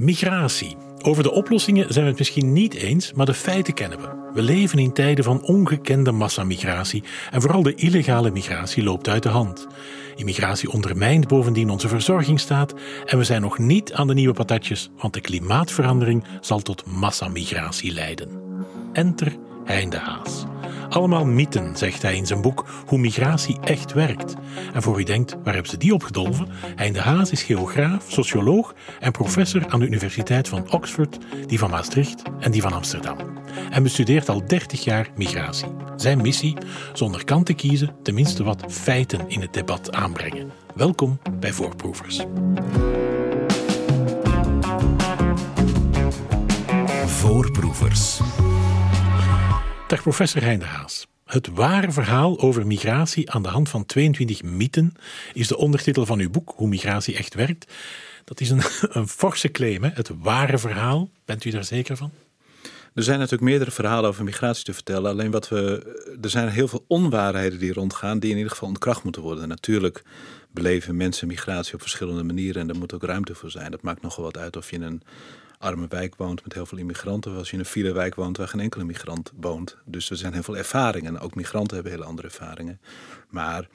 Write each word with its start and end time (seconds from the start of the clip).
Migratie. 0.00 0.76
Over 1.02 1.22
de 1.22 1.30
oplossingen 1.30 1.92
zijn 1.92 2.04
we 2.04 2.10
het 2.10 2.18
misschien 2.18 2.52
niet 2.52 2.74
eens, 2.74 3.12
maar 3.12 3.26
de 3.26 3.34
feiten 3.34 3.74
kennen 3.74 4.00
we. 4.00 4.30
We 4.34 4.42
leven 4.42 4.78
in 4.78 4.92
tijden 4.92 5.24
van 5.24 5.42
ongekende 5.42 6.12
massamigratie 6.12 7.02
en 7.30 7.40
vooral 7.40 7.62
de 7.62 7.74
illegale 7.74 8.30
migratie 8.30 8.82
loopt 8.82 9.08
uit 9.08 9.22
de 9.22 9.28
hand. 9.28 9.66
Immigratie 10.16 10.70
ondermijnt 10.70 11.28
bovendien 11.28 11.70
onze 11.70 11.88
verzorgingsstaat 11.88 12.74
en 13.06 13.18
we 13.18 13.24
zijn 13.24 13.42
nog 13.42 13.58
niet 13.58 13.92
aan 13.92 14.06
de 14.06 14.14
nieuwe 14.14 14.34
patatjes, 14.34 14.90
want 14.96 15.14
de 15.14 15.20
klimaatverandering 15.20 16.24
zal 16.40 16.60
tot 16.60 16.86
massamigratie 16.86 17.92
leiden. 17.92 18.28
Enter 18.92 19.36
Hein 19.64 19.90
de 19.90 19.98
Haas. 19.98 20.44
Allemaal 20.90 21.24
mythen, 21.24 21.76
zegt 21.76 22.02
hij 22.02 22.16
in 22.16 22.26
zijn 22.26 22.40
boek 22.40 22.64
Hoe 22.86 22.98
migratie 22.98 23.58
echt 23.60 23.92
werkt. 23.92 24.34
En 24.74 24.82
voor 24.82 25.00
u 25.00 25.02
denkt, 25.02 25.36
waar 25.44 25.52
hebben 25.52 25.70
ze 25.70 25.76
die 25.76 25.94
opgedolven? 25.94 26.48
Hein 26.76 26.92
de 26.92 27.00
Haas 27.00 27.30
is 27.30 27.42
geograaf, 27.42 28.04
socioloog 28.08 28.74
en 29.00 29.12
professor 29.12 29.68
aan 29.68 29.80
de 29.80 29.86
Universiteit 29.86 30.48
van 30.48 30.70
Oxford, 30.70 31.18
die 31.46 31.58
van 31.58 31.70
Maastricht 31.70 32.22
en 32.40 32.50
die 32.50 32.62
van 32.62 32.72
Amsterdam. 32.72 33.16
En 33.70 33.82
bestudeert 33.82 34.28
al 34.28 34.46
30 34.46 34.84
jaar 34.84 35.08
migratie. 35.16 35.68
Zijn 35.96 36.20
missie, 36.20 36.56
zonder 36.92 37.24
kant 37.24 37.46
te 37.46 37.54
kiezen, 37.54 37.94
tenminste 38.02 38.44
wat 38.44 38.64
feiten 38.68 39.28
in 39.28 39.40
het 39.40 39.52
debat 39.52 39.92
aanbrengen. 39.92 40.50
Welkom 40.74 41.18
bij 41.40 41.52
Voorproevers. 41.52 42.24
Voorproevers. 47.06 48.20
Dag 49.90 50.02
professor 50.02 50.42
Hein 50.42 50.58
de 50.58 50.64
Haas. 50.64 51.06
Het 51.24 51.48
ware 51.48 51.92
verhaal 51.92 52.40
over 52.40 52.66
migratie 52.66 53.30
aan 53.30 53.42
de 53.42 53.48
hand 53.48 53.68
van 53.68 53.86
22 53.86 54.42
mythen 54.42 54.92
is 55.32 55.48
de 55.48 55.56
ondertitel 55.56 56.06
van 56.06 56.18
uw 56.18 56.30
boek 56.30 56.52
Hoe 56.56 56.68
migratie 56.68 57.16
echt 57.16 57.34
werkt. 57.34 57.72
Dat 58.24 58.40
is 58.40 58.50
een, 58.80 59.08
forse 59.08 59.50
claim, 59.50 59.82
hè? 59.84 59.90
het 59.94 60.10
ware 60.18 60.58
verhaal. 60.58 61.10
Bent 61.24 61.44
u 61.44 61.50
daar 61.50 61.64
zeker 61.64 61.96
van? 61.96 62.10
Er 62.94 63.02
zijn 63.02 63.18
natuurlijk 63.18 63.50
meerdere 63.50 63.70
verhalen 63.70 64.08
over 64.08 64.24
migratie 64.24 64.64
te 64.64 64.74
vertellen. 64.74 65.10
Alleen 65.10 65.30
wat 65.30 65.48
we. 65.48 66.16
Er 66.22 66.30
zijn 66.30 66.48
heel 66.48 66.68
veel 66.68 66.84
onwaarheden 66.86 67.58
die 67.58 67.72
rondgaan, 67.72 68.18
die 68.18 68.30
in 68.30 68.36
ieder 68.36 68.52
geval 68.52 68.68
ontkracht 68.68 69.02
moeten 69.02 69.22
worden. 69.22 69.48
Natuurlijk 69.48 70.02
beleven 70.52 70.96
mensen 70.96 71.26
migratie 71.26 71.74
op 71.74 71.80
verschillende 71.80 72.22
manieren 72.22 72.60
en 72.60 72.66
daar 72.66 72.78
moet 72.78 72.94
ook 72.94 73.04
ruimte 73.04 73.34
voor 73.34 73.50
zijn. 73.50 73.70
Dat 73.70 73.82
maakt 73.82 74.02
nogal 74.02 74.24
wat 74.24 74.38
uit 74.38 74.56
of 74.56 74.70
je 74.70 74.80
een 74.80 75.02
arme 75.60 75.86
wijk 75.88 76.16
woont 76.16 76.42
met 76.42 76.52
heel 76.52 76.66
veel 76.66 76.78
immigranten, 76.78 77.30
of 77.30 77.38
als 77.38 77.46
je 77.48 77.52
in 77.52 77.58
een 77.58 77.64
file 77.64 77.92
wijk 77.92 78.14
woont 78.14 78.36
waar 78.36 78.48
geen 78.48 78.60
enkele 78.60 78.84
migrant 78.84 79.32
woont. 79.40 79.76
Dus 79.84 80.10
er 80.10 80.16
zijn 80.16 80.32
heel 80.32 80.42
veel 80.42 80.56
ervaringen. 80.56 81.16
En 81.16 81.20
ook 81.20 81.34
migranten 81.34 81.74
hebben 81.74 81.92
hele 81.92 82.04
andere 82.04 82.28
ervaringen. 82.28 82.80
Maar 83.28 83.68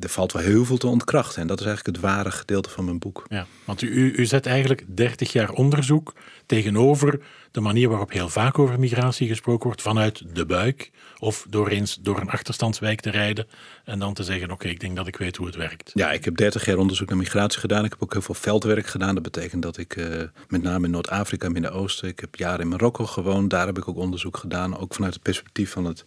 er 0.00 0.08
valt 0.08 0.32
wel 0.32 0.42
heel 0.42 0.64
veel 0.64 0.76
te 0.76 0.86
ontkrachten. 0.86 1.40
En 1.40 1.46
dat 1.46 1.60
is 1.60 1.66
eigenlijk 1.66 1.96
het 1.96 2.06
ware 2.06 2.30
gedeelte 2.30 2.70
van 2.70 2.84
mijn 2.84 2.98
boek. 2.98 3.24
Ja, 3.28 3.46
want 3.64 3.82
u, 3.82 4.14
u 4.16 4.26
zet 4.26 4.46
eigenlijk 4.46 4.84
30 4.88 5.32
jaar 5.32 5.50
onderzoek 5.50 6.14
tegenover 6.46 7.20
de 7.50 7.60
manier 7.60 7.88
waarop 7.88 8.12
heel 8.12 8.28
vaak 8.28 8.58
over 8.58 8.80
migratie 8.80 9.28
gesproken 9.28 9.66
wordt 9.66 9.82
vanuit 9.82 10.34
de 10.34 10.46
buik. 10.46 10.90
Of 11.18 11.46
door 11.48 11.68
eens 11.68 11.98
door 12.00 12.20
een 12.20 12.30
achterstandswijk 12.30 13.00
te 13.00 13.10
rijden 13.10 13.46
en 13.84 13.98
dan 13.98 14.14
te 14.14 14.22
zeggen: 14.22 14.50
Oké, 14.50 14.68
ik 14.68 14.80
denk 14.80 14.96
dat 14.96 15.06
ik 15.06 15.16
weet 15.16 15.36
hoe 15.36 15.46
het 15.46 15.56
werkt. 15.56 15.90
Ja, 15.94 16.12
ik 16.12 16.24
heb 16.24 16.36
30 16.36 16.64
jaar 16.64 16.78
onderzoek 16.78 17.08
naar 17.08 17.18
migratie 17.18 17.60
gedaan. 17.60 17.84
Ik 17.84 17.90
heb 17.90 18.02
ook 18.02 18.12
heel 18.12 18.22
veel 18.22 18.34
veldwerk 18.34 18.86
gedaan. 18.86 19.14
Dat 19.14 19.22
betekent 19.22 19.62
dat 19.62 19.76
ik 19.76 19.96
uh, 19.96 20.22
met 20.48 20.62
name 20.62 20.84
in 20.84 20.90
Noord-Afrika, 20.90 21.48
Midden-Oosten, 21.48 22.08
ik 22.08 22.20
heb 22.20 22.34
jaren 22.36 22.60
in 22.60 22.68
Marokko 22.68 23.06
gewoond. 23.06 23.50
Daar 23.50 23.66
heb 23.66 23.78
ik 23.78 23.88
ook 23.88 23.96
onderzoek 23.96 24.36
gedaan. 24.36 24.78
Ook 24.78 24.94
vanuit 24.94 25.14
het 25.14 25.22
perspectief 25.22 25.70
van 25.70 25.84
het 25.84 26.04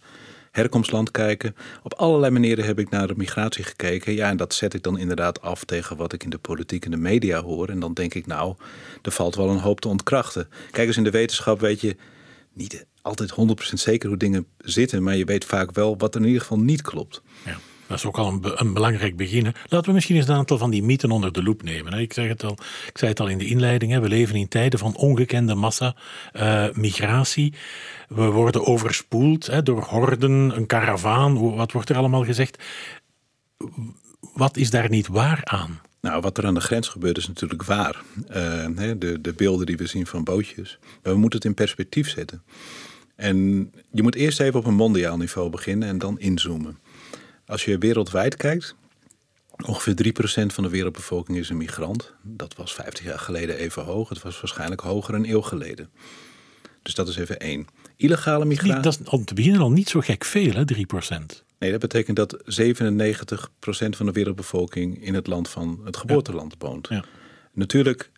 herkomstland 0.56 1.10
kijken. 1.10 1.56
Op 1.82 1.94
allerlei 1.94 2.32
manieren 2.32 2.64
heb 2.64 2.78
ik 2.78 2.90
naar 2.90 3.06
de 3.06 3.14
migratie 3.16 3.64
gekeken. 3.64 4.14
Ja, 4.14 4.28
en 4.28 4.36
dat 4.36 4.54
zet 4.54 4.74
ik 4.74 4.82
dan 4.82 4.98
inderdaad 4.98 5.40
af 5.40 5.64
tegen 5.64 5.96
wat 5.96 6.12
ik 6.12 6.24
in 6.24 6.30
de 6.30 6.38
politiek 6.38 6.84
en 6.84 6.90
de 6.90 6.96
media 6.96 7.42
hoor. 7.42 7.68
En 7.68 7.80
dan 7.80 7.92
denk 7.92 8.14
ik, 8.14 8.26
nou, 8.26 8.54
er 9.02 9.10
valt 9.10 9.34
wel 9.34 9.48
een 9.48 9.58
hoop 9.58 9.80
te 9.80 9.88
ontkrachten. 9.88 10.48
Kijk 10.70 10.86
eens, 10.86 10.96
in 10.96 11.04
de 11.04 11.10
wetenschap 11.10 11.60
weet 11.60 11.80
je 11.80 11.96
niet 12.52 12.86
altijd 13.02 13.30
100% 13.30 13.34
zeker 13.72 14.08
hoe 14.08 14.18
dingen 14.18 14.46
zitten, 14.58 15.02
maar 15.02 15.16
je 15.16 15.24
weet 15.24 15.44
vaak 15.44 15.72
wel 15.72 15.98
wat 15.98 16.14
er 16.14 16.20
in 16.20 16.26
ieder 16.26 16.42
geval 16.42 16.58
niet 16.58 16.82
klopt. 16.82 17.22
Ja. 17.44 17.58
Dat 17.86 17.96
is 17.96 18.04
ook 18.04 18.18
al 18.18 18.40
een, 18.42 18.72
belangrijk 18.72 19.16
begin. 19.16 19.54
Laten 19.68 19.88
we 19.88 19.92
misschien 19.92 20.16
eens 20.16 20.28
een 20.28 20.34
aantal 20.34 20.58
van 20.58 20.70
die 20.70 20.82
mythen 20.82 21.10
onder 21.10 21.32
de 21.32 21.42
loep 21.42 21.62
nemen. 21.62 21.92
Ik, 21.92 22.12
zeg 22.12 22.28
het 22.28 22.44
al, 22.44 22.58
ik 22.86 22.98
zei 22.98 23.10
het 23.10 23.20
al 23.20 23.28
in 23.28 23.38
de 23.38 23.46
inleiding, 23.46 23.98
we 24.00 24.08
leven 24.08 24.34
in 24.34 24.48
tijden 24.48 24.78
van 24.78 24.96
ongekende 24.96 25.54
massa 25.54 25.94
uh, 26.36 26.66
migratie. 26.72 27.54
We 28.08 28.24
worden 28.24 28.66
overspoeld 28.66 29.66
door 29.66 29.82
horden, 29.82 30.56
een 30.56 30.66
karavaan, 30.66 31.56
wat 31.56 31.72
wordt 31.72 31.88
er 31.88 31.96
allemaal 31.96 32.24
gezegd? 32.24 32.62
Wat 34.32 34.56
is 34.56 34.70
daar 34.70 34.88
niet 34.88 35.06
waar 35.06 35.40
aan? 35.44 35.80
Nou, 36.00 36.20
wat 36.20 36.38
er 36.38 36.46
aan 36.46 36.54
de 36.54 36.60
grens 36.60 36.88
gebeurt 36.88 37.16
is 37.16 37.28
natuurlijk 37.28 37.62
waar. 37.62 38.02
Uh, 38.28 38.66
de, 38.98 39.18
de 39.20 39.32
beelden 39.36 39.66
die 39.66 39.76
we 39.76 39.86
zien 39.86 40.06
van 40.06 40.24
bootjes. 40.24 40.78
Maar 41.02 41.12
we 41.12 41.18
moeten 41.18 41.38
het 41.38 41.48
in 41.48 41.54
perspectief 41.54 42.08
zetten. 42.08 42.42
En 43.16 43.70
je 43.90 44.02
moet 44.02 44.14
eerst 44.14 44.40
even 44.40 44.58
op 44.58 44.66
een 44.66 44.74
mondiaal 44.74 45.16
niveau 45.16 45.50
beginnen 45.50 45.88
en 45.88 45.98
dan 45.98 46.20
inzoomen. 46.20 46.78
Als 47.46 47.64
je 47.64 47.78
wereldwijd 47.78 48.36
kijkt, 48.36 48.74
ongeveer 49.66 50.14
3% 50.42 50.46
van 50.46 50.64
de 50.64 50.70
wereldbevolking 50.70 51.38
is 51.38 51.48
een 51.48 51.56
migrant. 51.56 52.12
Dat 52.22 52.54
was 52.54 52.74
50 52.74 53.04
jaar 53.04 53.18
geleden 53.18 53.56
even 53.56 53.82
hoog. 53.82 54.08
Het 54.08 54.22
was 54.22 54.40
waarschijnlijk 54.40 54.80
hoger 54.80 55.14
een 55.14 55.30
eeuw 55.30 55.40
geleden. 55.40 55.90
Dus 56.82 56.94
dat 56.94 57.08
is 57.08 57.16
even 57.16 57.40
één. 57.40 57.66
Illegale 57.96 58.44
migratie. 58.44 58.82
Dat 58.82 58.98
is 59.00 59.08
om 59.08 59.24
te 59.24 59.34
beginnen 59.34 59.60
al 59.60 59.70
niet 59.70 59.88
zo 59.88 60.00
gek 60.00 60.24
veel, 60.24 60.52
hè, 60.52 60.64
3%. 60.64 61.44
Nee, 61.58 61.70
dat 61.70 61.80
betekent 61.80 62.16
dat 62.16 62.42
97% 62.44 63.96
van 63.96 64.06
de 64.06 64.12
wereldbevolking 64.12 65.02
in 65.02 65.14
het 65.14 65.26
land 65.26 65.48
van 65.48 65.80
het 65.84 65.96
geboorteland 65.96 66.54
woont. 66.58 66.88
Ja. 66.88 67.04
Natuurlijk 67.52 68.10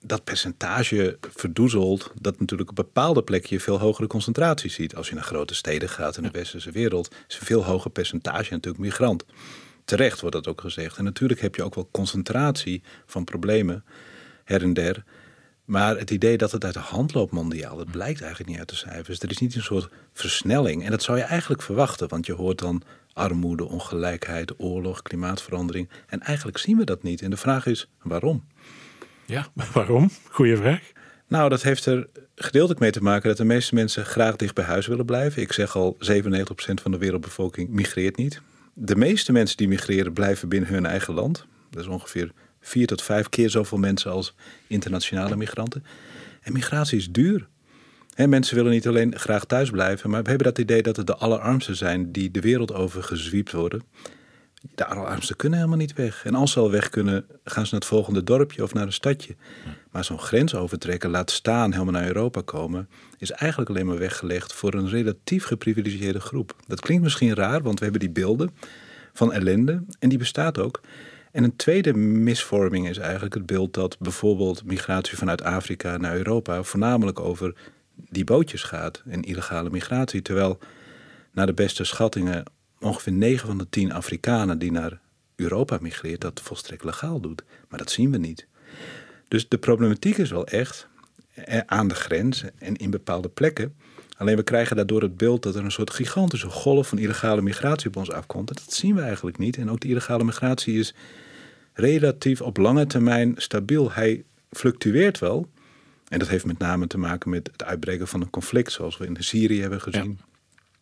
dat 0.00 0.24
percentage 0.24 1.18
verdoezelt 1.20 2.12
dat 2.20 2.40
natuurlijk 2.40 2.70
op 2.70 2.76
bepaalde 2.76 3.22
plekken 3.22 3.50
je 3.52 3.60
veel 3.60 3.78
hogere 3.78 4.06
concentratie 4.06 4.70
ziet. 4.70 4.94
Als 4.94 5.08
je 5.08 5.14
naar 5.14 5.24
grote 5.24 5.54
steden 5.54 5.88
gaat 5.88 6.16
in 6.16 6.22
de 6.22 6.30
westerse 6.30 6.70
wereld, 6.70 7.14
is 7.28 7.38
een 7.40 7.46
veel 7.46 7.64
hoger 7.64 7.90
percentage 7.90 8.52
natuurlijk 8.52 8.84
migrant. 8.84 9.24
Terecht 9.84 10.20
wordt 10.20 10.36
dat 10.36 10.48
ook 10.48 10.60
gezegd. 10.60 10.96
En 10.96 11.04
natuurlijk 11.04 11.40
heb 11.40 11.54
je 11.54 11.62
ook 11.62 11.74
wel 11.74 11.88
concentratie 11.90 12.82
van 13.06 13.24
problemen 13.24 13.84
her 14.44 14.62
en 14.62 14.72
der. 14.72 15.04
Maar 15.64 15.98
het 15.98 16.10
idee 16.10 16.36
dat 16.36 16.52
het 16.52 16.64
uit 16.64 16.74
de 16.74 16.80
hand 16.80 17.14
loopt 17.14 17.32
mondiaal, 17.32 17.76
dat 17.76 17.90
blijkt 17.90 18.20
eigenlijk 18.20 18.50
niet 18.50 18.58
uit 18.58 18.68
de 18.68 18.76
cijfers. 18.76 19.20
Er 19.20 19.30
is 19.30 19.38
niet 19.38 19.54
een 19.54 19.62
soort 19.62 19.88
versnelling. 20.12 20.84
En 20.84 20.90
dat 20.90 21.02
zou 21.02 21.18
je 21.18 21.24
eigenlijk 21.24 21.62
verwachten, 21.62 22.08
want 22.08 22.26
je 22.26 22.32
hoort 22.32 22.58
dan 22.58 22.82
armoede, 23.12 23.64
ongelijkheid, 23.64 24.60
oorlog, 24.60 25.02
klimaatverandering. 25.02 25.88
En 26.06 26.20
eigenlijk 26.20 26.58
zien 26.58 26.76
we 26.76 26.84
dat 26.84 27.02
niet. 27.02 27.22
En 27.22 27.30
de 27.30 27.36
vraag 27.36 27.66
is 27.66 27.88
waarom? 28.02 28.44
Ja, 29.30 29.48
waarom? 29.72 30.10
Goeie 30.30 30.56
vraag. 30.56 30.92
Nou, 31.28 31.48
dat 31.48 31.62
heeft 31.62 31.86
er 31.86 32.08
gedeeltelijk 32.34 32.80
mee 32.80 32.90
te 32.90 33.02
maken 33.02 33.28
dat 33.28 33.36
de 33.36 33.44
meeste 33.44 33.74
mensen 33.74 34.04
graag 34.04 34.36
dicht 34.36 34.54
bij 34.54 34.64
huis 34.64 34.86
willen 34.86 35.04
blijven. 35.04 35.42
Ik 35.42 35.52
zeg 35.52 35.76
al, 35.76 35.96
97% 35.98 36.02
van 36.82 36.90
de 36.90 36.98
wereldbevolking 36.98 37.68
migreert 37.68 38.16
niet. 38.16 38.40
De 38.74 38.96
meeste 38.96 39.32
mensen 39.32 39.56
die 39.56 39.68
migreren 39.68 40.12
blijven 40.12 40.48
binnen 40.48 40.70
hun 40.70 40.86
eigen 40.86 41.14
land. 41.14 41.46
Dat 41.70 41.82
is 41.82 41.88
ongeveer 41.88 42.32
vier 42.60 42.86
tot 42.86 43.02
vijf 43.02 43.28
keer 43.28 43.50
zoveel 43.50 43.78
mensen 43.78 44.10
als 44.10 44.34
internationale 44.66 45.36
migranten. 45.36 45.84
En 46.40 46.52
migratie 46.52 46.98
is 46.98 47.10
duur. 47.10 47.48
He, 48.14 48.26
mensen 48.26 48.56
willen 48.56 48.72
niet 48.72 48.88
alleen 48.88 49.18
graag 49.18 49.44
thuis 49.44 49.70
blijven, 49.70 50.10
maar 50.10 50.22
we 50.22 50.28
hebben 50.28 50.46
dat 50.46 50.58
idee 50.58 50.82
dat 50.82 50.96
het 50.96 51.06
de 51.06 51.16
allerarmsten 51.16 51.76
zijn 51.76 52.12
die 52.12 52.30
de 52.30 52.40
wereld 52.40 52.74
over 52.74 53.02
gezwiept 53.02 53.52
worden. 53.52 53.82
De 54.74 54.84
allerarmsten 54.84 55.36
kunnen 55.36 55.58
helemaal 55.58 55.80
niet 55.80 55.92
weg. 55.92 56.24
En 56.24 56.34
als 56.34 56.52
ze 56.52 56.60
al 56.60 56.70
weg 56.70 56.88
kunnen, 56.88 57.26
gaan 57.44 57.66
ze 57.66 57.70
naar 57.70 57.80
het 57.80 57.88
volgende 57.88 58.24
dorpje 58.24 58.62
of 58.62 58.74
naar 58.74 58.86
een 58.86 58.92
stadje. 58.92 59.36
Maar 59.90 60.04
zo'n 60.04 60.18
grens 60.18 60.54
overtrekken, 60.54 61.10
laat 61.10 61.30
staan 61.30 61.72
helemaal 61.72 61.92
naar 61.92 62.06
Europa 62.06 62.40
komen, 62.44 62.88
is 63.18 63.30
eigenlijk 63.30 63.70
alleen 63.70 63.86
maar 63.86 63.98
weggelegd 63.98 64.52
voor 64.52 64.74
een 64.74 64.88
relatief 64.88 65.44
geprivilegeerde 65.44 66.20
groep. 66.20 66.56
Dat 66.66 66.80
klinkt 66.80 67.02
misschien 67.02 67.34
raar, 67.34 67.62
want 67.62 67.78
we 67.78 67.84
hebben 67.84 68.00
die 68.00 68.10
beelden 68.10 68.50
van 69.12 69.32
ellende 69.32 69.82
en 69.98 70.08
die 70.08 70.18
bestaat 70.18 70.58
ook. 70.58 70.80
En 71.32 71.44
een 71.44 71.56
tweede 71.56 71.94
misvorming 71.94 72.88
is 72.88 72.98
eigenlijk 72.98 73.34
het 73.34 73.46
beeld 73.46 73.74
dat 73.74 73.98
bijvoorbeeld 73.98 74.64
migratie 74.64 75.18
vanuit 75.18 75.42
Afrika 75.42 75.96
naar 75.96 76.16
Europa 76.16 76.62
voornamelijk 76.62 77.20
over 77.20 77.54
die 77.94 78.24
bootjes 78.24 78.62
gaat 78.62 79.02
en 79.06 79.22
illegale 79.22 79.70
migratie. 79.70 80.22
Terwijl 80.22 80.58
naar 81.32 81.46
de 81.46 81.54
beste 81.54 81.84
schattingen 81.84 82.44
ongeveer 82.80 83.12
9 83.12 83.46
van 83.46 83.58
de 83.58 83.66
10 83.70 83.92
Afrikanen 83.92 84.58
die 84.58 84.72
naar 84.72 85.00
Europa 85.36 85.78
migreert, 85.80 86.20
dat 86.20 86.40
volstrekt 86.40 86.84
legaal 86.84 87.20
doet. 87.20 87.42
Maar 87.68 87.78
dat 87.78 87.90
zien 87.90 88.10
we 88.10 88.18
niet. 88.18 88.46
Dus 89.28 89.48
de 89.48 89.58
problematiek 89.58 90.16
is 90.16 90.30
wel 90.30 90.46
echt 90.46 90.88
eh, 91.34 91.60
aan 91.66 91.88
de 91.88 91.94
grens 91.94 92.44
en 92.58 92.76
in 92.76 92.90
bepaalde 92.90 93.28
plekken. 93.28 93.74
Alleen 94.16 94.36
we 94.36 94.42
krijgen 94.42 94.76
daardoor 94.76 95.02
het 95.02 95.16
beeld 95.16 95.42
dat 95.42 95.54
er 95.54 95.64
een 95.64 95.72
soort 95.72 95.90
gigantische 95.90 96.48
golf 96.48 96.88
van 96.88 96.98
illegale 96.98 97.42
migratie 97.42 97.88
op 97.88 97.96
ons 97.96 98.10
afkomt. 98.10 98.48
En 98.48 98.56
dat 98.64 98.74
zien 98.74 98.94
we 98.94 99.00
eigenlijk 99.00 99.38
niet. 99.38 99.56
En 99.56 99.70
ook 99.70 99.80
die 99.80 99.90
illegale 99.90 100.24
migratie 100.24 100.78
is 100.78 100.94
relatief 101.72 102.40
op 102.40 102.56
lange 102.56 102.86
termijn 102.86 103.34
stabiel. 103.36 103.92
Hij 103.92 104.24
fluctueert 104.50 105.18
wel. 105.18 105.48
En 106.08 106.18
dat 106.18 106.28
heeft 106.28 106.44
met 106.44 106.58
name 106.58 106.86
te 106.86 106.98
maken 106.98 107.30
met 107.30 107.48
het 107.52 107.64
uitbreken 107.64 108.08
van 108.08 108.20
een 108.20 108.30
conflict, 108.30 108.72
zoals 108.72 108.96
we 108.96 109.06
in 109.06 109.16
Syrië 109.18 109.60
hebben 109.60 109.80
gezien. 109.80 110.20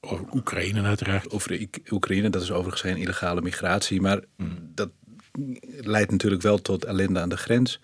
Over 0.00 0.24
Oekraïne 0.34 0.82
uiteraard. 0.82 1.30
Over 1.30 1.68
Oekraïne, 1.90 2.30
dat 2.30 2.42
is 2.42 2.50
overigens 2.50 2.80
geen 2.80 2.96
illegale 2.96 3.40
migratie. 3.40 4.00
Maar 4.00 4.20
mm. 4.36 4.70
dat 4.74 4.90
leidt 5.80 6.10
natuurlijk 6.10 6.42
wel 6.42 6.58
tot 6.58 6.84
ellende 6.84 7.20
aan 7.20 7.28
de 7.28 7.36
grens. 7.36 7.80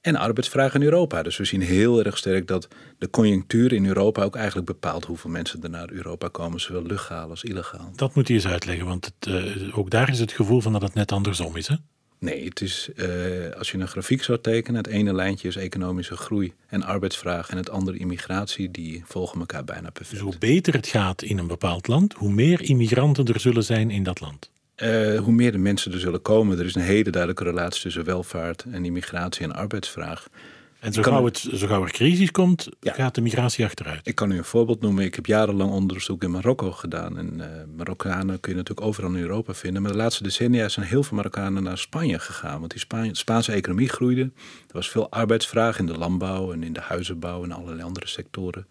En 0.00 0.16
arbeidsvraag 0.16 0.74
in 0.74 0.82
Europa. 0.82 1.22
Dus 1.22 1.36
we 1.36 1.44
zien 1.44 1.60
heel 1.60 2.04
erg 2.04 2.18
sterk 2.18 2.46
dat 2.46 2.68
de 2.98 3.10
conjunctuur 3.10 3.72
in 3.72 3.86
Europa 3.86 4.22
ook 4.22 4.36
eigenlijk 4.36 4.66
bepaalt 4.66 5.04
hoeveel 5.04 5.30
mensen 5.30 5.62
er 5.62 5.70
naar 5.70 5.90
Europa 5.90 6.28
komen, 6.28 6.60
zowel 6.60 6.82
legaal 6.82 7.30
als 7.30 7.44
illegaal. 7.44 7.92
Dat 7.94 8.14
moet 8.14 8.28
je 8.28 8.34
eens 8.34 8.46
uitleggen, 8.46 8.86
want 8.86 9.04
het, 9.04 9.26
uh, 9.28 9.78
ook 9.78 9.90
daar 9.90 10.08
is 10.08 10.18
het 10.18 10.32
gevoel 10.32 10.60
van 10.60 10.72
dat 10.72 10.82
het 10.82 10.94
net 10.94 11.12
andersom 11.12 11.56
is. 11.56 11.68
Hè? 11.68 11.74
Nee, 12.20 12.44
het 12.44 12.60
is, 12.60 12.88
uh, 12.96 13.06
als 13.58 13.70
je 13.70 13.78
een 13.78 13.88
grafiek 13.88 14.22
zou 14.22 14.40
tekenen, 14.40 14.84
het 14.84 14.92
ene 14.92 15.14
lijntje 15.14 15.48
is 15.48 15.56
economische 15.56 16.16
groei 16.16 16.52
en 16.66 16.82
arbeidsvraag 16.82 17.50
en 17.50 17.56
het 17.56 17.70
andere 17.70 17.98
immigratie, 17.98 18.70
die 18.70 19.02
volgen 19.06 19.40
elkaar 19.40 19.64
bijna 19.64 19.90
perfect. 19.90 20.10
Dus 20.10 20.20
hoe 20.20 20.38
beter 20.38 20.74
het 20.74 20.86
gaat 20.86 21.22
in 21.22 21.38
een 21.38 21.46
bepaald 21.46 21.86
land, 21.86 22.14
hoe 22.14 22.32
meer 22.32 22.62
immigranten 22.62 23.24
er 23.24 23.40
zullen 23.40 23.64
zijn 23.64 23.90
in 23.90 24.02
dat 24.02 24.20
land. 24.20 24.50
Uh, 24.82 25.18
hoe 25.18 25.32
meer 25.32 25.52
de 25.52 25.58
mensen 25.58 25.92
er 25.92 26.00
zullen 26.00 26.22
komen. 26.22 26.58
Er 26.58 26.64
is 26.64 26.74
een 26.74 26.82
hele 26.82 27.10
duidelijke 27.10 27.44
relatie 27.44 27.82
tussen 27.82 28.04
welvaart 28.04 28.64
en 28.70 28.84
immigratie 28.84 29.44
en 29.44 29.54
arbeidsvraag. 29.54 30.28
En 30.80 30.92
zo 30.92 31.02
gauw, 31.02 31.24
het, 31.24 31.38
zo 31.38 31.66
gauw 31.66 31.82
er 31.82 31.90
crisis 31.90 32.30
komt, 32.30 32.68
gaat 32.80 33.14
de 33.14 33.20
migratie 33.20 33.64
achteruit. 33.64 34.06
Ik 34.06 34.14
kan 34.14 34.30
u 34.30 34.36
een 34.36 34.44
voorbeeld 34.44 34.80
noemen. 34.80 35.04
Ik 35.04 35.14
heb 35.14 35.26
jarenlang 35.26 35.70
onderzoek 35.70 36.22
in 36.22 36.30
Marokko 36.30 36.72
gedaan. 36.72 37.18
En 37.18 37.34
uh, 37.36 37.46
Marokkanen 37.76 38.40
kun 38.40 38.52
je 38.52 38.58
natuurlijk 38.58 38.86
overal 38.86 39.10
in 39.10 39.20
Europa 39.20 39.54
vinden. 39.54 39.82
Maar 39.82 39.90
de 39.90 39.96
laatste 39.96 40.22
decennia 40.22 40.68
zijn 40.68 40.86
heel 40.86 41.02
veel 41.02 41.16
Marokkanen 41.16 41.62
naar 41.62 41.78
Spanje 41.78 42.18
gegaan. 42.18 42.60
Want 42.60 42.70
die 42.72 43.14
Spaanse 43.14 43.52
economie 43.52 43.88
groeide. 43.88 44.22
Er 44.22 44.72
was 44.72 44.88
veel 44.88 45.10
arbeidsvraag 45.10 45.78
in 45.78 45.86
de 45.86 45.98
landbouw 45.98 46.52
en 46.52 46.62
in 46.62 46.72
de 46.72 46.80
huizenbouw 46.80 47.42
en 47.42 47.52
allerlei 47.52 47.82
andere 47.82 48.06
sectoren. 48.06 48.66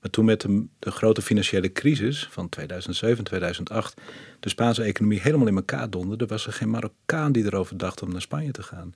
Maar 0.00 0.10
toen 0.10 0.24
met 0.24 0.40
de, 0.40 0.64
de, 0.78 0.90
grote 0.90 1.22
financiële 1.22 1.72
crisis 1.72 2.28
van 2.30 2.48
2007, 2.48 3.24
2008 3.24 4.00
de 4.40 4.48
Spaanse 4.48 4.82
economie 4.82 5.20
helemaal 5.20 5.46
in 5.46 5.56
elkaar 5.56 5.90
donderde, 5.90 6.26
was 6.26 6.46
er 6.46 6.52
geen 6.52 6.70
Marokkaan 6.70 7.32
die 7.32 7.44
erover 7.44 7.76
dacht 7.76 8.02
om 8.02 8.12
naar 8.12 8.20
Spanje 8.20 8.50
te 8.50 8.62
gaan. 8.62 8.94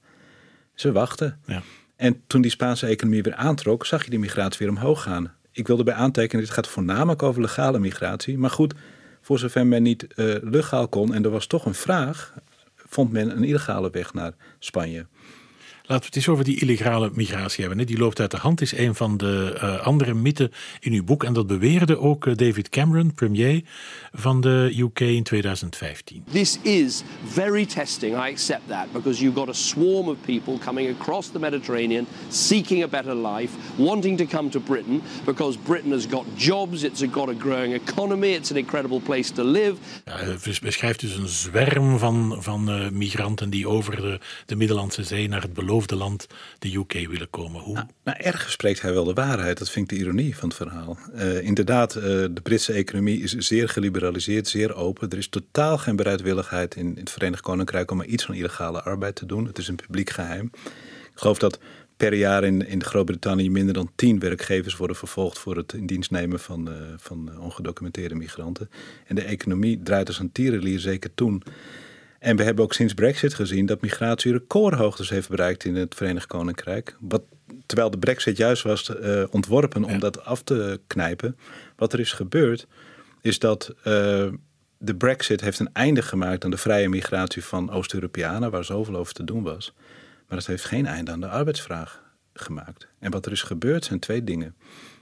Ze 0.75 0.93
wachten. 0.93 1.41
Ja. 1.47 1.62
En 1.97 2.23
toen 2.27 2.41
die 2.41 2.51
Spaanse 2.51 2.87
economie 2.87 3.23
weer 3.23 3.35
aantrok, 3.35 3.87
zag 3.87 4.05
je 4.05 4.11
die 4.11 4.19
migratie 4.19 4.59
weer 4.59 4.77
omhoog 4.77 5.03
gaan. 5.03 5.33
Ik 5.53 5.67
wilde 5.67 5.85
bij 5.85 5.95
aantekenen, 5.95 6.45
dit 6.45 6.55
gaat 6.55 6.69
voornamelijk 6.69 7.23
over 7.23 7.41
legale 7.41 7.79
migratie. 7.79 8.39
Maar 8.39 8.51
goed, 8.51 8.75
voor 9.21 9.39
zover 9.39 9.67
men 9.67 9.83
niet 9.83 10.07
uh, 10.17 10.35
legaal 10.43 10.89
kon 10.89 11.15
en 11.15 11.25
er 11.25 11.31
was 11.31 11.47
toch 11.47 11.67
een 11.67 11.75
vraag, 11.75 12.35
vond 12.75 13.13
men 13.13 13.31
een 13.37 13.45
illegale 13.45 13.91
weg 13.91 14.15
naar 14.15 14.33
Spanje. 14.59 15.07
Laten 15.88 16.05
we 16.05 16.06
het 16.06 16.17
eens 16.17 16.29
over 16.29 16.44
die 16.44 16.61
illegale 16.61 17.11
migratie 17.15 17.65
hebben. 17.65 17.87
Die 17.87 17.99
loopt 17.99 18.21
uit 18.21 18.31
de 18.31 18.37
hand, 18.37 18.61
is 18.61 18.77
een 18.77 18.94
van 18.94 19.17
de 19.17 19.53
uh, 19.55 19.81
andere 19.81 20.15
mythen 20.15 20.53
in 20.81 20.93
uw 20.93 21.05
boek. 21.05 21.25
En 21.25 21.33
dat 21.33 21.47
beweerde 21.47 21.99
ook 21.99 22.27
uh, 22.27 22.37
David 22.37 22.69
Cameron, 22.69 23.15
premier 23.15 23.62
van 24.12 24.41
de 24.41 24.75
UK 24.77 25.00
in 25.00 25.23
2015. 25.23 26.25
This 26.33 26.59
is 26.62 27.03
very 27.25 27.67
testing, 27.67 28.15
I 28.15 28.31
accept 28.31 28.69
that, 28.69 28.93
because 28.93 29.23
you've 29.23 29.38
got 29.38 29.49
a 29.49 29.53
swarm 29.53 30.09
of 30.09 30.17
people 30.25 30.59
coming 30.59 31.00
across 31.00 31.31
the 31.31 31.38
Mediterranean, 31.38 32.06
seeking 32.29 32.83
a 32.83 32.88
better 32.88 33.15
life, 33.15 33.53
wanting 33.77 34.19
to 34.19 34.25
come 34.25 34.50
to 34.50 34.61
Britain, 34.61 35.03
because 35.25 35.59
Britain 35.59 35.93
has 35.93 36.06
got 36.06 36.25
jobs, 36.37 36.83
it's 36.83 37.05
got 37.11 37.29
a 37.29 37.35
growing 37.38 37.75
economy, 37.75 38.29
it's 38.29 38.50
an 38.50 38.56
incredible 38.56 39.00
place 39.00 39.33
to 39.33 39.44
live. 39.44 39.75
Ja, 40.05 40.17
hij 40.17 40.37
beschrijft 40.62 41.00
dus 41.00 41.17
een 41.17 41.29
zwerm 41.29 41.99
van, 41.99 42.37
van 42.38 42.71
uh, 42.71 42.91
migranten 42.91 43.50
die 43.50 43.69
over 43.69 43.97
de, 43.97 44.21
de 44.47 44.56
Middellandse 44.56 45.03
Zee 45.03 45.29
naar 45.29 45.43
het 45.43 45.53
beloofde 45.53 45.75
beloofde 45.76 45.96
land, 45.96 46.26
de 46.58 46.75
UK, 46.75 46.93
willen 46.93 47.31
komen. 47.31 47.61
Hoe? 47.61 47.75
Nou, 47.75 47.87
nou, 48.05 48.19
ergens 48.20 48.52
spreekt 48.52 48.82
hij 48.82 48.93
wel 48.93 49.05
de 49.05 49.12
waarheid. 49.12 49.58
Dat 49.58 49.70
vind 49.70 49.90
ik 49.90 49.99
de 49.99 50.05
ironie 50.05 50.37
van 50.37 50.49
het 50.49 50.56
verhaal. 50.56 50.99
Uh, 51.14 51.43
inderdaad, 51.43 51.96
uh, 51.96 52.02
de 52.02 52.40
Britse 52.43 52.73
economie 52.73 53.23
is 53.23 53.32
zeer 53.32 53.69
geliberaliseerd, 53.69 54.49
zeer 54.49 54.75
open. 54.75 55.11
Er 55.11 55.19
is 55.19 55.28
totaal 55.28 55.78
geen 55.78 55.96
bereidwilligheid 55.96 56.76
in, 56.76 56.87
in 56.87 57.00
het 57.00 57.11
Verenigd 57.11 57.43
Koninkrijk 57.43 57.90
om 57.90 57.96
maar 57.96 58.06
iets 58.06 58.25
van 58.25 58.34
illegale 58.34 58.82
arbeid 58.82 59.14
te 59.14 59.26
doen. 59.26 59.46
Het 59.46 59.58
is 59.58 59.69
een 59.69 59.76
publiek 59.76 60.11
geheim. 60.11 60.50
Ik 61.12 61.23
geloof 61.23 61.38
dat 61.38 61.58
per 61.96 62.14
jaar 62.14 62.44
in, 62.44 62.67
in 62.67 62.84
Groot-Brittannië 62.84 63.50
minder 63.50 63.75
dan 63.75 63.90
tien 63.94 64.19
werkgevers 64.19 64.76
worden 64.76 64.96
vervolgd 64.96 65.38
voor 65.38 65.56
het 65.56 65.73
in 65.73 65.87
dienst 65.87 66.11
nemen 66.11 66.40
van, 66.40 66.69
uh, 66.69 66.75
van 66.96 67.31
ongedocumenteerde 67.40 68.14
migranten. 68.14 68.70
En 69.06 69.14
de 69.14 69.23
economie 69.23 69.82
draait 69.82 70.08
als 70.08 70.19
een 70.19 70.32
tierenlier 70.32 70.78
zeker 70.78 71.14
toen. 71.14 71.43
En 72.19 72.37
we 72.37 72.43
hebben 72.43 72.65
ook 72.65 72.73
sinds 72.73 72.95
Brexit 72.95 73.35
gezien 73.35 73.67
dat 73.67 73.81
migratie 73.81 74.33
recordhoogtes 74.33 75.11
heeft 75.11 75.29
bereikt 75.29 75.65
in 75.65 75.75
het 75.75 75.95
Verenigd 75.95 76.27
Koninkrijk. 76.27 76.97
Wat, 77.01 77.23
terwijl 77.67 77.91
de 77.91 77.99
Brexit 77.99 78.37
juist 78.37 78.63
was 78.63 78.91
uh, 78.91 79.25
ontworpen 79.31 79.85
om 79.85 79.99
dat 79.99 80.25
af 80.25 80.43
te 80.43 80.81
knijpen. 80.87 81.37
Wat 81.77 81.93
er 81.93 82.01
is 82.01 82.13
gebeurd, 82.13 82.67
is 83.21 83.39
dat 83.39 83.75
uh, 83.79 83.85
de 84.79 84.95
Brexit 84.99 85.41
heeft 85.41 85.59
een 85.59 85.73
einde 85.73 86.03
gemaakt 86.03 86.45
aan 86.45 86.51
de 86.51 86.57
vrije 86.57 86.89
migratie 86.89 87.45
van 87.45 87.71
Oost-Europeanen, 87.71 88.51
waar 88.51 88.65
zoveel 88.65 88.97
over 88.97 89.15
te 89.15 89.25
doen 89.25 89.43
was. 89.43 89.75
Maar 90.29 90.39
het 90.39 90.47
heeft 90.47 90.65
geen 90.65 90.87
einde 90.87 91.11
aan 91.11 91.21
de 91.21 91.29
arbeidsvraag 91.29 92.03
gemaakt. 92.33 92.87
En 92.99 93.11
wat 93.11 93.27
er 93.27 93.33
is 93.33 93.43
gebeurd 93.43 93.85
zijn 93.85 93.99
twee 93.99 94.25
dingen. 94.25 94.55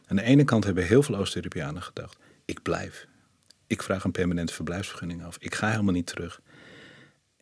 Aan 0.07 0.17
de 0.17 0.23
ene 0.23 0.45
kant 0.45 0.65
hebben 0.65 0.87
heel 0.87 1.03
veel 1.03 1.17
Oost-Europeanen 1.17 1.83
gedacht: 1.83 2.17
ik 2.45 2.63
blijf. 2.63 3.07
Ik 3.67 3.83
vraag 3.83 4.05
een 4.05 4.11
permanente 4.13 4.53
verblijfsvergunning 4.53 5.25
af. 5.25 5.37
Ik 5.39 5.55
ga 5.55 5.71
helemaal 5.71 5.93
niet 5.93 6.07
terug. 6.07 6.41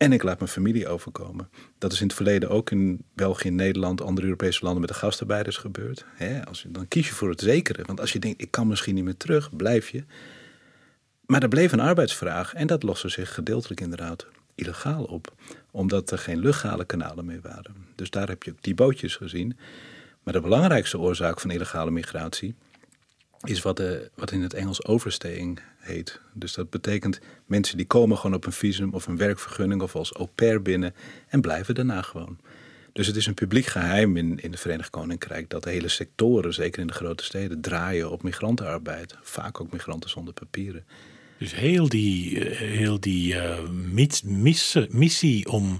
En 0.03 0.11
ik 0.11 0.23
laat 0.23 0.39
mijn 0.39 0.51
familie 0.51 0.87
overkomen. 0.87 1.49
Dat 1.77 1.91
is 1.91 2.01
in 2.01 2.07
het 2.07 2.15
verleden 2.15 2.49
ook 2.49 2.71
in 2.71 3.05
België, 3.13 3.49
Nederland, 3.49 4.01
andere 4.01 4.27
Europese 4.27 4.63
landen 4.63 4.81
met 4.81 4.89
de 4.89 4.95
gastarbeiders 4.95 5.57
gebeurd. 5.57 6.05
als 6.47 6.61
je, 6.61 6.71
dan 6.71 6.87
kies 6.87 7.07
je 7.07 7.13
voor 7.13 7.29
het 7.29 7.41
zekere. 7.41 7.83
Want 7.85 7.99
als 7.99 8.13
je 8.13 8.19
denkt, 8.19 8.41
ik 8.41 8.51
kan 8.51 8.67
misschien 8.67 8.95
niet 8.95 9.03
meer 9.03 9.17
terug, 9.17 9.55
blijf 9.55 9.89
je. 9.89 10.03
Maar 11.25 11.41
er 11.41 11.47
bleef 11.47 11.71
een 11.71 11.79
arbeidsvraag 11.79 12.53
en 12.53 12.67
dat 12.67 12.83
loste 12.83 13.09
zich 13.09 13.33
gedeeltelijk 13.33 13.81
inderdaad 13.81 14.27
illegaal 14.55 15.03
op. 15.03 15.33
Omdat 15.71 16.11
er 16.11 16.17
geen 16.17 16.39
legale 16.39 16.85
kanalen 16.85 17.25
meer 17.25 17.41
waren. 17.41 17.75
Dus 17.95 18.09
daar 18.09 18.27
heb 18.27 18.43
je 18.43 18.51
ook 18.51 18.63
die 18.63 18.75
bootjes 18.75 19.15
gezien. 19.15 19.57
Maar 20.23 20.33
de 20.33 20.41
belangrijkste 20.41 20.99
oorzaak 20.99 21.39
van 21.39 21.51
illegale 21.51 21.91
migratie 21.91 22.55
is 23.43 23.61
wat, 23.61 23.81
wat 24.15 24.31
in 24.31 24.41
het 24.41 24.53
Engels 24.53 24.85
overstaying 24.85 25.59
heet. 25.83 26.21
Dus 26.33 26.53
dat 26.53 26.69
betekent 26.69 27.19
mensen 27.45 27.77
die 27.77 27.85
komen 27.85 28.17
gewoon 28.17 28.35
op 28.35 28.45
een 28.45 28.51
visum 28.51 28.93
of 28.93 29.07
een 29.07 29.17
werkvergunning 29.17 29.81
of 29.81 29.95
als 29.95 30.13
au 30.13 30.27
pair 30.35 30.61
binnen 30.61 30.93
en 31.27 31.41
blijven 31.41 31.75
daarna 31.75 32.01
gewoon. 32.01 32.37
Dus 32.93 33.07
het 33.07 33.15
is 33.15 33.25
een 33.25 33.33
publiek 33.33 33.65
geheim 33.65 34.17
in, 34.17 34.39
in 34.39 34.51
het 34.51 34.59
Verenigd 34.59 34.89
Koninkrijk 34.89 35.49
dat 35.49 35.63
de 35.63 35.69
hele 35.69 35.87
sectoren, 35.87 36.53
zeker 36.53 36.81
in 36.81 36.87
de 36.87 36.93
grote 36.93 37.23
steden, 37.23 37.61
draaien 37.61 38.11
op 38.11 38.23
migrantenarbeid. 38.23 39.15
Vaak 39.21 39.61
ook 39.61 39.71
migranten 39.71 40.09
zonder 40.09 40.33
papieren. 40.33 40.85
Dus 41.37 41.55
heel 41.55 41.89
die, 41.89 42.39
eh, 42.39 42.57
heel 42.57 42.99
die 42.99 43.33
uh, 43.33 43.59
missie 44.89 45.49
om 45.49 45.77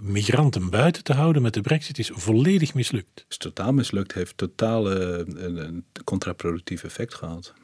migranten 0.00 0.70
buiten 0.70 1.04
te 1.04 1.12
houden 1.12 1.42
met 1.42 1.54
de 1.54 1.60
brexit 1.60 1.98
is 1.98 2.10
volledig 2.12 2.74
mislukt. 2.74 3.08
Het 3.14 3.24
is 3.28 3.36
totaal 3.36 3.72
mislukt, 3.72 4.14
heeft 4.14 4.36
totaal 4.36 4.92
uh, 4.92 5.18
een, 5.18 5.56
een 5.56 5.84
contraproductief 6.04 6.84
effect 6.84 7.14
gehad. 7.14 7.54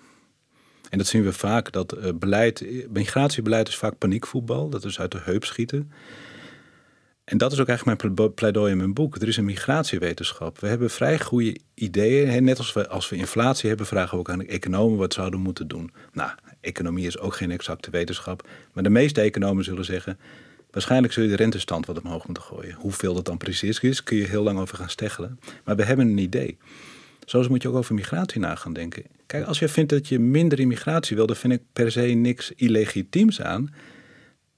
En 0.92 0.99
dat 0.99 1.06
zien 1.06 1.22
we 1.22 1.32
vaak, 1.32 1.72
dat 1.72 1.96
uh, 1.99 2.11
beleid, 2.14 2.64
migratiebeleid 2.90 3.68
is 3.68 3.76
vaak 3.76 3.99
paniekvoetbal. 3.99 4.68
Dat 4.68 4.84
is 4.84 5.00
uit 5.00 5.12
de 5.12 5.20
heup 5.22 5.44
schieten. 5.44 5.92
En 7.25 7.38
dat 7.38 7.52
is 7.52 7.61
ook 7.61 7.68
eigenlijk 7.68 8.14
mijn 8.14 8.34
pleidooi 8.34 8.70
in 8.70 8.76
mijn 8.76 8.94
boek. 8.94 9.16
Er 9.16 9.28
is 9.28 9.37
een 9.37 9.44
migratiewetenschap. 9.44 10.58
We 10.58 10.66
hebben 10.66 10.90
vrij 10.90 11.20
goede 11.20 11.56
ideeën. 11.75 12.44
Net 12.44 12.58
als 12.58 12.72
we, 12.72 12.88
als 12.88 13.08
we 13.08 13.16
inflatie 13.16 13.68
hebben, 13.68 13.87
vragen 13.87 14.11
we 14.11 14.18
ook 14.18 14.30
aan 14.30 14.38
de 14.38 14.46
economen 14.46 14.99
wat 14.99 15.12
zouden 15.12 15.40
moeten 15.40 15.68
doen. 15.68 15.92
Nou, 16.12 16.30
economie 16.61 17.06
is 17.06 17.18
ook 17.18 17.34
geen 17.34 17.50
exacte 17.50 17.90
wetenschap. 17.90 18.49
Maar 18.72 18.82
de 18.82 18.90
meeste 18.90 19.20
economen 19.20 19.64
zullen 19.64 19.84
zeggen... 19.84 20.18
waarschijnlijk 20.70 21.12
zul 21.12 21.22
je 21.22 21.28
de 21.28 21.37
rentestand 21.37 21.87
wat 21.87 22.02
omhoog 22.02 22.26
moeten 22.26 22.42
gooien. 22.42 22.75
Hoeveel 22.75 23.14
dat 23.14 23.25
dan 23.25 23.37
precies 23.37 23.80
is, 23.80 24.02
kun 24.02 24.16
je 24.16 24.26
heel 24.26 24.42
lang 24.42 24.58
over 24.58 24.76
gaan 24.76 24.90
steggelen. 24.90 25.40
Maar 25.64 25.76
we 25.76 25.84
hebben 25.84 26.08
een 26.08 26.18
idee. 26.18 26.58
Zoals 27.25 27.49
moet 27.49 27.62
je 27.62 27.69
ook 27.69 27.75
over 27.75 27.95
migratie 27.95 28.41
na 28.41 28.55
gaan 28.55 28.73
denken. 28.73 29.02
Kijk, 29.26 29.47
als 29.47 29.59
je 29.59 29.69
vindt 29.69 29.91
dat 29.91 30.09
je 30.09 30.19
minder 30.19 30.61
immigratie 30.61 31.17
wil... 31.17 31.26
dan 31.26 31.37
vind 31.37 31.52
ik 31.52 31.62
per 31.73 31.93
se 31.93 32.00
niks 32.00 32.52
illegitiems 32.57 33.41
aan... 33.41 33.71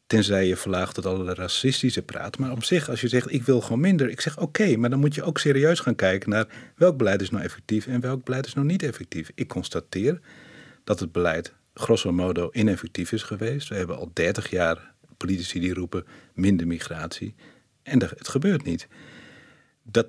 Tenzij 0.07 0.47
je 0.47 0.57
verlaagt 0.57 0.95
tot 0.95 1.07
allerlei 1.07 1.37
racistische 1.37 2.03
praat. 2.03 2.39
Maar 2.39 2.53
op 2.53 2.65
zich, 2.65 2.89
als 2.89 3.01
je 3.01 3.09
zegt, 3.09 3.33
ik 3.33 3.43
wil 3.43 3.61
gewoon 3.61 3.81
minder. 3.81 4.11
Ik 4.11 4.21
zeg, 4.21 4.39
oké, 4.39 4.77
maar 4.77 4.91
dan 4.91 4.99
moet 4.99 5.15
je 5.15 5.23
ook 5.23 5.39
serieus 5.39 5.81
gaan 5.81 5.95
kijken 5.95 6.31
naar 6.31 6.47
welk 6.77 6.97
beleid 6.97 7.23
is 7.23 7.31
nou 7.31 7.45
effectief 7.45 7.87
en 7.87 8.01
welk 8.01 8.25
beleid 8.25 8.47
is 8.47 8.55
nou 8.55 8.67
niet 8.67 8.83
effectief. 8.83 9.31
Ik 9.35 9.49
constateer 9.49 10.21
dat 10.85 11.01
het 11.01 11.13
beleid 11.13 11.53
grosso 11.75 12.13
modo 12.13 12.49
ineffectief 12.53 13.13
is 13.13 13.23
geweest. 13.23 13.69
We 13.69 13.75
hebben 13.75 13.97
al 13.97 14.11
30 14.13 14.51
jaar 14.51 14.95
politici 15.17 15.61
die 15.61 15.75
roepen 15.75 16.05
minder 16.35 16.67
migratie. 16.67 17.35
En 17.83 18.01
het 18.03 18.29
gebeurt 18.29 18.65
niet. 18.65 18.89
Dat 19.83 20.07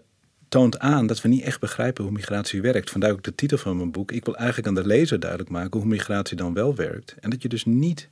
toont 0.49 0.79
aan 0.79 1.07
dat 1.07 1.21
we 1.21 1.27
niet 1.27 1.43
echt 1.43 1.59
begrijpen 1.59 2.03
hoe 2.03 2.13
migratie 2.13 2.61
werkt. 2.61 2.89
Vandaar 2.89 3.11
ook 3.11 3.23
de 3.23 3.35
titel 3.35 3.57
van 3.57 3.77
mijn 3.77 3.91
boek. 3.91 4.11
Ik 4.11 4.25
wil 4.25 4.35
eigenlijk 4.35 4.67
aan 4.67 4.75
de 4.75 4.87
lezer 4.87 5.19
duidelijk 5.19 5.49
maken 5.49 5.79
hoe 5.79 5.89
migratie 5.89 6.37
dan 6.37 6.53
wel 6.53 6.75
werkt. 6.75 7.15
En 7.19 7.29
dat 7.29 7.41
je 7.41 7.49
dus 7.49 7.65
niet 7.65 8.09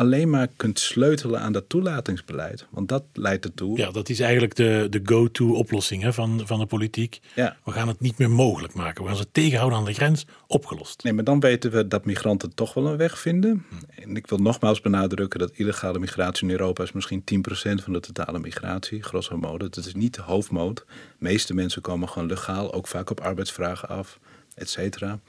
alleen 0.00 0.30
maar 0.30 0.48
kunt 0.56 0.78
sleutelen 0.78 1.40
aan 1.40 1.52
dat 1.52 1.68
toelatingsbeleid. 1.68 2.66
Want 2.70 2.88
dat 2.88 3.04
leidt 3.12 3.44
ertoe. 3.44 3.78
Ja, 3.78 3.90
dat 3.90 4.08
is 4.08 4.20
eigenlijk 4.20 4.54
de, 4.54 4.86
de 4.90 5.00
go-to 5.04 5.52
oplossing 5.52 6.02
hè, 6.02 6.12
van, 6.12 6.42
van 6.44 6.58
de 6.58 6.66
politiek. 6.66 7.20
Ja. 7.34 7.56
We 7.64 7.70
gaan 7.70 7.88
het 7.88 8.00
niet 8.00 8.18
meer 8.18 8.30
mogelijk 8.30 8.74
maken. 8.74 9.02
We 9.02 9.08
gaan 9.08 9.18
ze 9.18 9.30
tegenhouden 9.32 9.78
aan 9.78 9.84
de 9.84 9.92
grens. 9.92 10.26
Opgelost. 10.46 11.02
Nee, 11.02 11.12
maar 11.12 11.24
dan 11.24 11.40
weten 11.40 11.70
we 11.70 11.88
dat 11.88 12.04
migranten 12.04 12.54
toch 12.54 12.74
wel 12.74 12.86
een 12.86 12.96
weg 12.96 13.18
vinden. 13.18 13.66
En 13.94 14.16
ik 14.16 14.26
wil 14.26 14.38
nogmaals 14.38 14.80
benadrukken 14.80 15.38
dat 15.38 15.50
illegale 15.52 15.98
migratie 15.98 16.44
in 16.44 16.50
Europa 16.50 16.82
is 16.82 16.92
misschien 16.92 17.24
10% 17.34 17.82
van 17.82 17.92
de 17.92 18.00
totale 18.00 18.38
migratie, 18.38 19.02
grosso 19.02 19.36
modo. 19.36 19.68
Dat 19.68 19.86
is 19.86 19.94
niet 19.94 20.14
de 20.14 20.22
hoofdmoot. 20.22 20.76
De 20.76 20.84
meeste 21.18 21.54
mensen 21.54 21.82
komen 21.82 22.08
gewoon 22.08 22.28
legaal, 22.28 22.72
ook 22.72 22.86
vaak 22.86 23.10
op 23.10 23.20
arbeidsvragen 23.20 23.88
af, 23.88 24.18
et 24.54 24.68
cetera. 24.70 25.20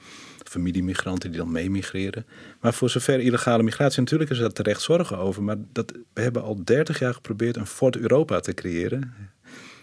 Familiemigranten 0.44 1.30
die 1.30 1.38
dan 1.38 1.52
meemigreren. 1.52 2.26
Maar 2.60 2.74
voor 2.74 2.90
zover 2.90 3.20
illegale 3.20 3.62
migratie, 3.62 4.00
natuurlijk 4.00 4.30
is 4.30 4.38
daar 4.38 4.52
terecht 4.52 4.80
zorgen 4.80 5.18
over. 5.18 5.42
Maar 5.42 5.56
dat, 5.72 5.92
we 6.12 6.20
hebben 6.20 6.42
al 6.42 6.64
30 6.64 6.98
jaar 6.98 7.14
geprobeerd 7.14 7.56
een 7.56 7.66
Fort 7.66 7.96
Europa 7.96 8.40
te 8.40 8.54
creëren. 8.54 9.14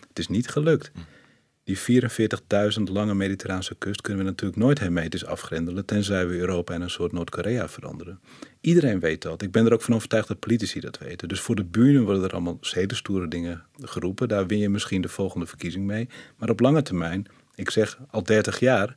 Het 0.07 0.19
is 0.19 0.27
niet 0.27 0.47
gelukt. 0.47 0.91
Die 1.69 2.01
44.000 2.77 2.83
lange 2.83 3.15
Mediterraanse 3.15 3.75
kust 3.75 4.01
kunnen 4.01 4.23
we 4.23 4.29
natuurlijk 4.29 4.59
nooit 4.59 4.79
hermetisch 4.79 5.25
afgrendelen, 5.25 5.85
tenzij 5.85 6.27
we 6.27 6.37
Europa 6.37 6.73
in 6.73 6.81
een 6.81 6.89
soort 6.89 7.11
Noord-Korea 7.11 7.67
veranderen. 7.69 8.19
Iedereen 8.61 8.99
weet 8.99 9.21
dat. 9.21 9.41
Ik 9.41 9.51
ben 9.51 9.65
er 9.65 9.73
ook 9.73 9.81
van 9.81 9.95
overtuigd 9.95 10.27
dat 10.27 10.39
politici 10.39 10.79
dat 10.79 10.97
weten. 10.97 11.27
Dus 11.27 11.39
voor 11.39 11.55
de 11.55 11.63
buren 11.63 12.03
worden 12.03 12.23
er 12.23 12.31
allemaal 12.31 12.57
hele 12.61 12.95
stoere 12.95 13.27
dingen 13.27 13.63
geroepen. 13.81 14.27
Daar 14.27 14.47
win 14.47 14.57
je 14.57 14.69
misschien 14.69 15.01
de 15.01 15.09
volgende 15.09 15.45
verkiezing 15.45 15.85
mee. 15.85 16.09
Maar 16.37 16.49
op 16.49 16.59
lange 16.59 16.81
termijn, 16.81 17.25
ik 17.55 17.69
zeg 17.69 17.99
al 18.09 18.23
30 18.23 18.59
jaar, 18.59 18.95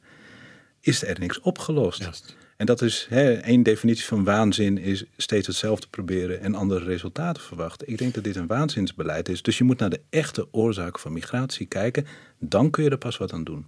is 0.83 1.05
er 1.05 1.19
niks 1.19 1.41
opgelost. 1.41 2.37
En 2.57 2.67
dat 2.67 2.83
is 2.83 3.07
hè, 3.09 3.33
één 3.33 3.63
definitie 3.63 4.05
van 4.05 4.25
waanzin 4.25 4.79
is 4.79 5.05
steeds 5.17 5.47
hetzelfde 5.47 5.87
proberen 5.91 6.41
en 6.41 6.55
andere 6.55 6.85
resultaten 6.85 7.43
verwachten. 7.43 7.89
Ik 7.89 7.99
denk 7.99 8.15
dat 8.15 8.25
dit 8.25 8.37
een 8.37 8.47
waanzinsbeleid 8.47 9.29
is. 9.29 9.43
Dus 9.43 9.59
je 9.59 9.65
moet 9.65 9.79
naar 9.79 9.91
de 9.91 10.01
echte 10.11 10.49
oorzaak 10.51 10.99
van 10.99 11.13
migratie 11.13 11.67
kijken. 11.67 12.07
Dan 12.39 12.71
kun 12.71 12.85
je 12.85 12.91
er 12.91 12.99
pas 12.99 13.17
wat 13.17 13.33
aan 13.33 13.45
doen. 13.45 13.67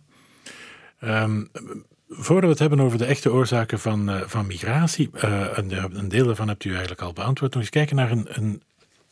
Ehm, 1.01 1.45
voordat 2.09 2.45
we 2.45 2.51
het 2.51 2.59
hebben 2.59 2.81
over 2.81 2.99
de 2.99 3.05
echte 3.05 3.33
oorzaken 3.33 3.79
van, 3.79 4.09
eh, 4.09 4.21
van 4.27 4.47
migratie, 4.47 5.11
eh, 5.13 5.47
een, 5.55 5.99
een 5.99 6.09
deel 6.09 6.27
daarvan 6.27 6.49
hebt 6.49 6.65
u 6.65 6.71
eigenlijk 6.71 7.01
al 7.01 7.13
beantwoord. 7.13 7.53
Nog 7.53 7.63
eens 7.63 7.71
kijken 7.71 7.97
naar 7.97 8.11
een, 8.11 8.27
een, 8.29 8.63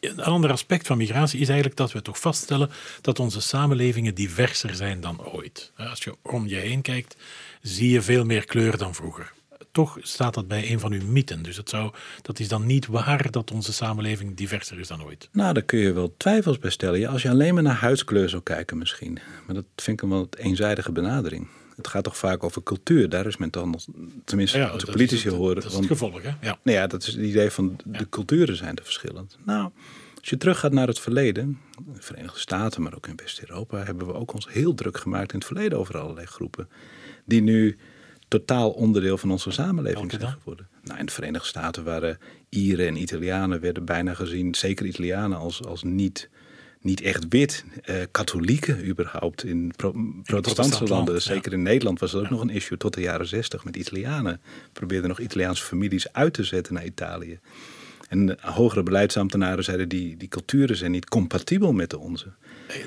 een 0.01 0.21
ander 0.21 0.51
aspect 0.51 0.87
van 0.87 0.97
migratie 0.97 1.41
is 1.41 1.49
eigenlijk 1.49 1.77
dat 1.77 1.93
we 1.93 2.03
toch 2.03 2.19
vaststellen 2.19 2.71
dat 3.01 3.19
onze 3.19 3.41
samenlevingen 3.41 4.15
diverser 4.15 4.75
zijn 4.75 5.01
dan 5.01 5.25
ooit. 5.25 5.73
Als 5.77 6.05
je 6.05 6.15
om 6.23 6.47
je 6.47 6.57
heen 6.57 6.83
kijkt, 6.83 7.17
zie 7.63 7.91
je 7.91 8.03
veel 8.03 8.25
meer 8.25 8.45
kleur 8.45 8.77
dan 8.79 8.95
vroeger. 8.95 9.33
Toch 9.73 9.99
staat 10.01 10.35
dat 10.35 10.49
bij 10.49 10.71
een 10.71 10.81
van 10.81 10.93
uw 10.93 11.05
mythen. 11.07 11.43
Dus 11.43 11.57
dat, 11.57 11.69
zou, 11.69 11.93
dat 12.23 12.39
is 12.39 12.49
dan 12.49 12.67
niet 12.67 12.87
waar 12.87 13.31
dat 13.31 13.51
onze 13.51 13.73
samenleving 13.73 14.37
diverser 14.37 14.79
is 14.79 14.89
dan 14.89 15.03
ooit. 15.05 15.29
Nou, 15.33 15.53
daar 15.55 15.63
kun 15.63 15.79
je 15.79 15.93
wel 15.93 16.15
twijfels 16.17 16.59
bij 16.59 16.71
stellen. 16.71 16.99
Ja, 16.99 17.11
als 17.11 17.23
je 17.23 17.31
alleen 17.31 17.55
maar 17.55 17.63
naar 17.63 17.75
huidskleur 17.77 18.29
zou 18.29 18.43
kijken 18.43 18.79
misschien. 18.79 19.19
Maar 19.47 19.55
dat 19.55 19.65
vind 19.77 20.03
ik 20.03 20.03
een 20.11 20.17
wat 20.17 20.37
eenzijdige 20.37 20.93
benadering. 20.93 21.47
Het 21.77 21.89
gaat 21.89 22.05
toch 22.05 22.17
vaak 22.17 22.45
over 22.45 22.63
cultuur. 22.63 23.09
Daar 23.09 23.27
is 23.27 23.37
men 23.37 23.51
nog, 23.53 23.85
tenminste 24.25 24.59
Ja, 24.59 24.67
als 24.67 24.85
de 24.85 24.91
politici 24.93 25.29
het- 25.29 25.37
horen. 25.37 25.55
Dat 25.55 25.65
is 25.65 25.73
want- 25.73 25.89
het 25.89 25.99
gevolg, 25.99 26.23
hè? 26.23 26.29
Ja. 26.29 26.59
Nou 26.63 26.79
ja, 26.79 26.87
dat 26.87 27.03
is 27.03 27.07
het 27.07 27.17
idee 27.25 27.51
van 27.51 27.77
de 27.85 28.09
culturen 28.09 28.57
zijn 28.57 28.75
te 28.75 28.83
verschillend. 28.85 29.39
Nou, 29.45 29.71
als 30.21 30.29
je 30.31 30.37
teruggaat 30.37 30.73
naar 30.73 30.87
het 30.87 31.01
verleden, 31.01 31.59
de 31.95 32.03
Verenigde 32.03 32.39
Staten, 32.41 32.83
maar 32.83 32.95
ook 32.95 33.07
in 33.07 33.17
West-Europa, 33.17 33.85
hebben 33.85 34.07
we 34.07 34.15
ook 34.15 34.33
ons 34.35 34.49
heel 34.51 34.75
druk 34.75 34.99
gemaakt 34.99 35.33
in 35.33 35.39
het 35.39 35.47
verleden 35.47 35.79
over 35.79 35.99
allerlei 35.99 36.27
groepen. 36.27 36.69
Die 37.25 37.43
nu 37.43 37.77
totaal 38.29 38.71
onderdeel 38.71 39.19
van 39.19 39.31
onze 39.31 39.51
samenleving 39.51 40.11
zijn 40.11 40.33
geworden. 40.33 40.69
Nou, 40.83 40.99
in 40.99 41.07
de 41.07 41.13
Verenigde 41.13 41.49
Staten 41.49 41.85
waren 41.85 42.19
Ieren 42.49 42.87
en 42.87 42.97
Italianen 42.97 43.61
werden 43.61 43.85
bijna 43.85 44.15
gezien, 44.15 44.55
zeker 44.55 44.87
Italianen, 44.87 45.39
als, 45.39 45.65
als 45.65 45.83
niet, 45.83 46.29
niet 46.81 47.01
echt 47.01 47.25
wit. 47.29 47.65
Eh, 47.83 47.97
katholieken 48.11 48.87
überhaupt 48.89 49.45
in 49.45 49.73
pro- 49.77 49.91
protestantse 49.91 50.25
protestant 50.25 50.89
landen. 50.89 51.13
land, 51.15 51.25
ja. 51.25 51.33
Zeker 51.33 51.53
in 51.53 51.63
Nederland 51.63 52.01
was 52.01 52.11
dat 52.11 52.23
ook 52.23 52.31
nog 52.31 52.41
een 52.41 52.51
issue 52.51 52.79
tot 52.79 52.95
de 52.95 53.01
jaren 53.01 53.27
zestig 53.29 53.65
met 53.65 53.77
Italianen. 53.77 54.41
Probeerden 54.73 55.09
nog 55.09 55.21
Italiaanse 55.21 55.65
families 55.65 56.13
uit 56.13 56.35
te 56.35 56.45
zetten 56.45 56.75
naar 56.75 56.85
Italië. 56.85 57.39
En 58.09 58.37
hogere 58.41 58.83
beleidsambtenaren 58.83 59.65
zeiden 59.65 59.89
die, 59.89 60.17
die 60.17 60.29
culturen 60.29 60.77
zijn 60.77 60.91
niet 60.91 61.09
compatibel 61.09 61.73
met 61.73 61.91
de 61.91 61.99
onze. 61.99 62.27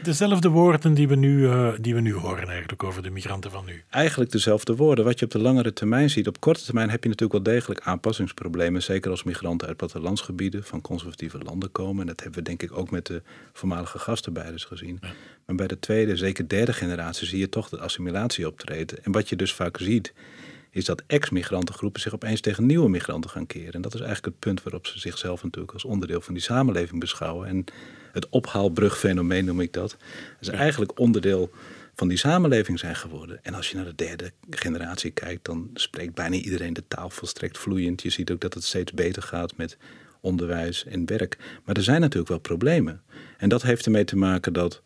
Dezelfde 0.03 0.49
woorden 0.49 0.93
die 0.93 1.07
we, 1.07 1.15
nu, 1.15 1.47
eh, 1.49 1.73
die 1.79 1.93
we 1.93 2.01
nu 2.01 2.13
horen 2.13 2.47
eigenlijk 2.47 2.83
over 2.83 3.03
de 3.03 3.09
migranten 3.09 3.51
van 3.51 3.65
nu. 3.65 3.83
Eigenlijk 3.89 4.31
dezelfde 4.31 4.75
woorden. 4.75 5.05
Wat 5.05 5.19
je 5.19 5.25
op 5.25 5.31
de 5.31 5.39
langere 5.39 5.73
termijn 5.73 6.09
ziet. 6.09 6.27
Op 6.27 6.39
korte 6.39 6.63
termijn 6.63 6.89
heb 6.89 7.03
je 7.03 7.09
natuurlijk 7.09 7.45
wel 7.45 7.55
degelijk 7.55 7.79
aanpassingsproblemen. 7.79 8.83
Zeker 8.83 9.11
als 9.11 9.23
migranten 9.23 9.67
uit 9.67 9.77
plattelandsgebieden 9.77 10.63
van 10.63 10.81
conservatieve 10.81 11.37
landen 11.37 11.71
komen. 11.71 12.01
En 12.01 12.07
dat 12.07 12.19
hebben 12.19 12.39
we 12.39 12.45
denk 12.45 12.63
ik 12.63 12.77
ook 12.77 12.91
met 12.91 13.05
de 13.05 13.21
voormalige 13.53 13.99
gastarbeiders 13.99 14.63
gezien. 14.63 14.99
Maar 15.45 15.55
bij 15.55 15.67
de 15.67 15.79
tweede, 15.79 16.15
zeker 16.15 16.47
derde 16.47 16.73
generatie 16.73 17.27
zie 17.27 17.39
je 17.39 17.49
toch 17.49 17.69
de 17.69 17.79
assimilatie 17.79 18.47
optreden. 18.47 19.03
En 19.03 19.11
wat 19.11 19.29
je 19.29 19.35
dus 19.35 19.53
vaak 19.53 19.77
ziet, 19.77 20.13
is 20.75 20.85
dat 20.85 21.03
ex-migrantengroepen 21.07 22.01
zich 22.01 22.13
opeens 22.13 22.41
tegen 22.41 22.65
nieuwe 22.65 22.89
migranten 22.89 23.29
gaan 23.29 23.47
keren. 23.47 23.73
En 23.73 23.81
dat 23.81 23.93
is 23.93 23.99
eigenlijk 23.99 24.35
het 24.35 24.39
punt 24.39 24.63
waarop 24.63 24.87
ze 24.87 24.99
zichzelf 24.99 25.43
natuurlijk 25.43 25.73
als 25.73 25.85
onderdeel 25.85 26.21
van 26.21 26.33
die 26.33 26.43
samenleving 26.43 26.99
beschouwen. 26.99 27.47
En 27.47 27.65
het 28.11 28.29
ophaalbrugfenomeen 28.29 29.45
noem 29.45 29.59
ik 29.59 29.73
dat. 29.73 29.89
Dat 29.89 29.99
is 30.39 30.47
eigenlijk 30.47 30.99
onderdeel 30.99 31.51
van 31.93 32.07
die 32.07 32.17
samenleving 32.17 32.79
zijn 32.79 32.95
geworden. 32.95 33.39
En 33.43 33.53
als 33.53 33.69
je 33.69 33.75
naar 33.75 33.85
de 33.85 33.95
derde 33.95 34.31
generatie 34.49 35.11
kijkt, 35.11 35.45
dan 35.45 35.69
spreekt 35.73 36.13
bijna 36.13 36.35
iedereen 36.35 36.73
de 36.73 36.83
taal 36.87 37.09
volstrekt 37.09 37.57
vloeiend. 37.57 38.01
Je 38.01 38.09
ziet 38.09 38.31
ook 38.31 38.41
dat 38.41 38.53
het 38.53 38.63
steeds 38.63 38.91
beter 38.91 39.21
gaat 39.21 39.57
met 39.57 39.77
onderwijs 40.21 40.85
en 40.85 41.05
werk. 41.05 41.37
Maar 41.65 41.75
er 41.75 41.83
zijn 41.83 42.01
natuurlijk 42.01 42.29
wel 42.29 42.39
problemen. 42.39 43.01
En 43.37 43.49
dat 43.49 43.61
heeft 43.61 43.85
ermee 43.85 44.05
te 44.05 44.17
maken 44.17 44.53
dat 44.53 44.81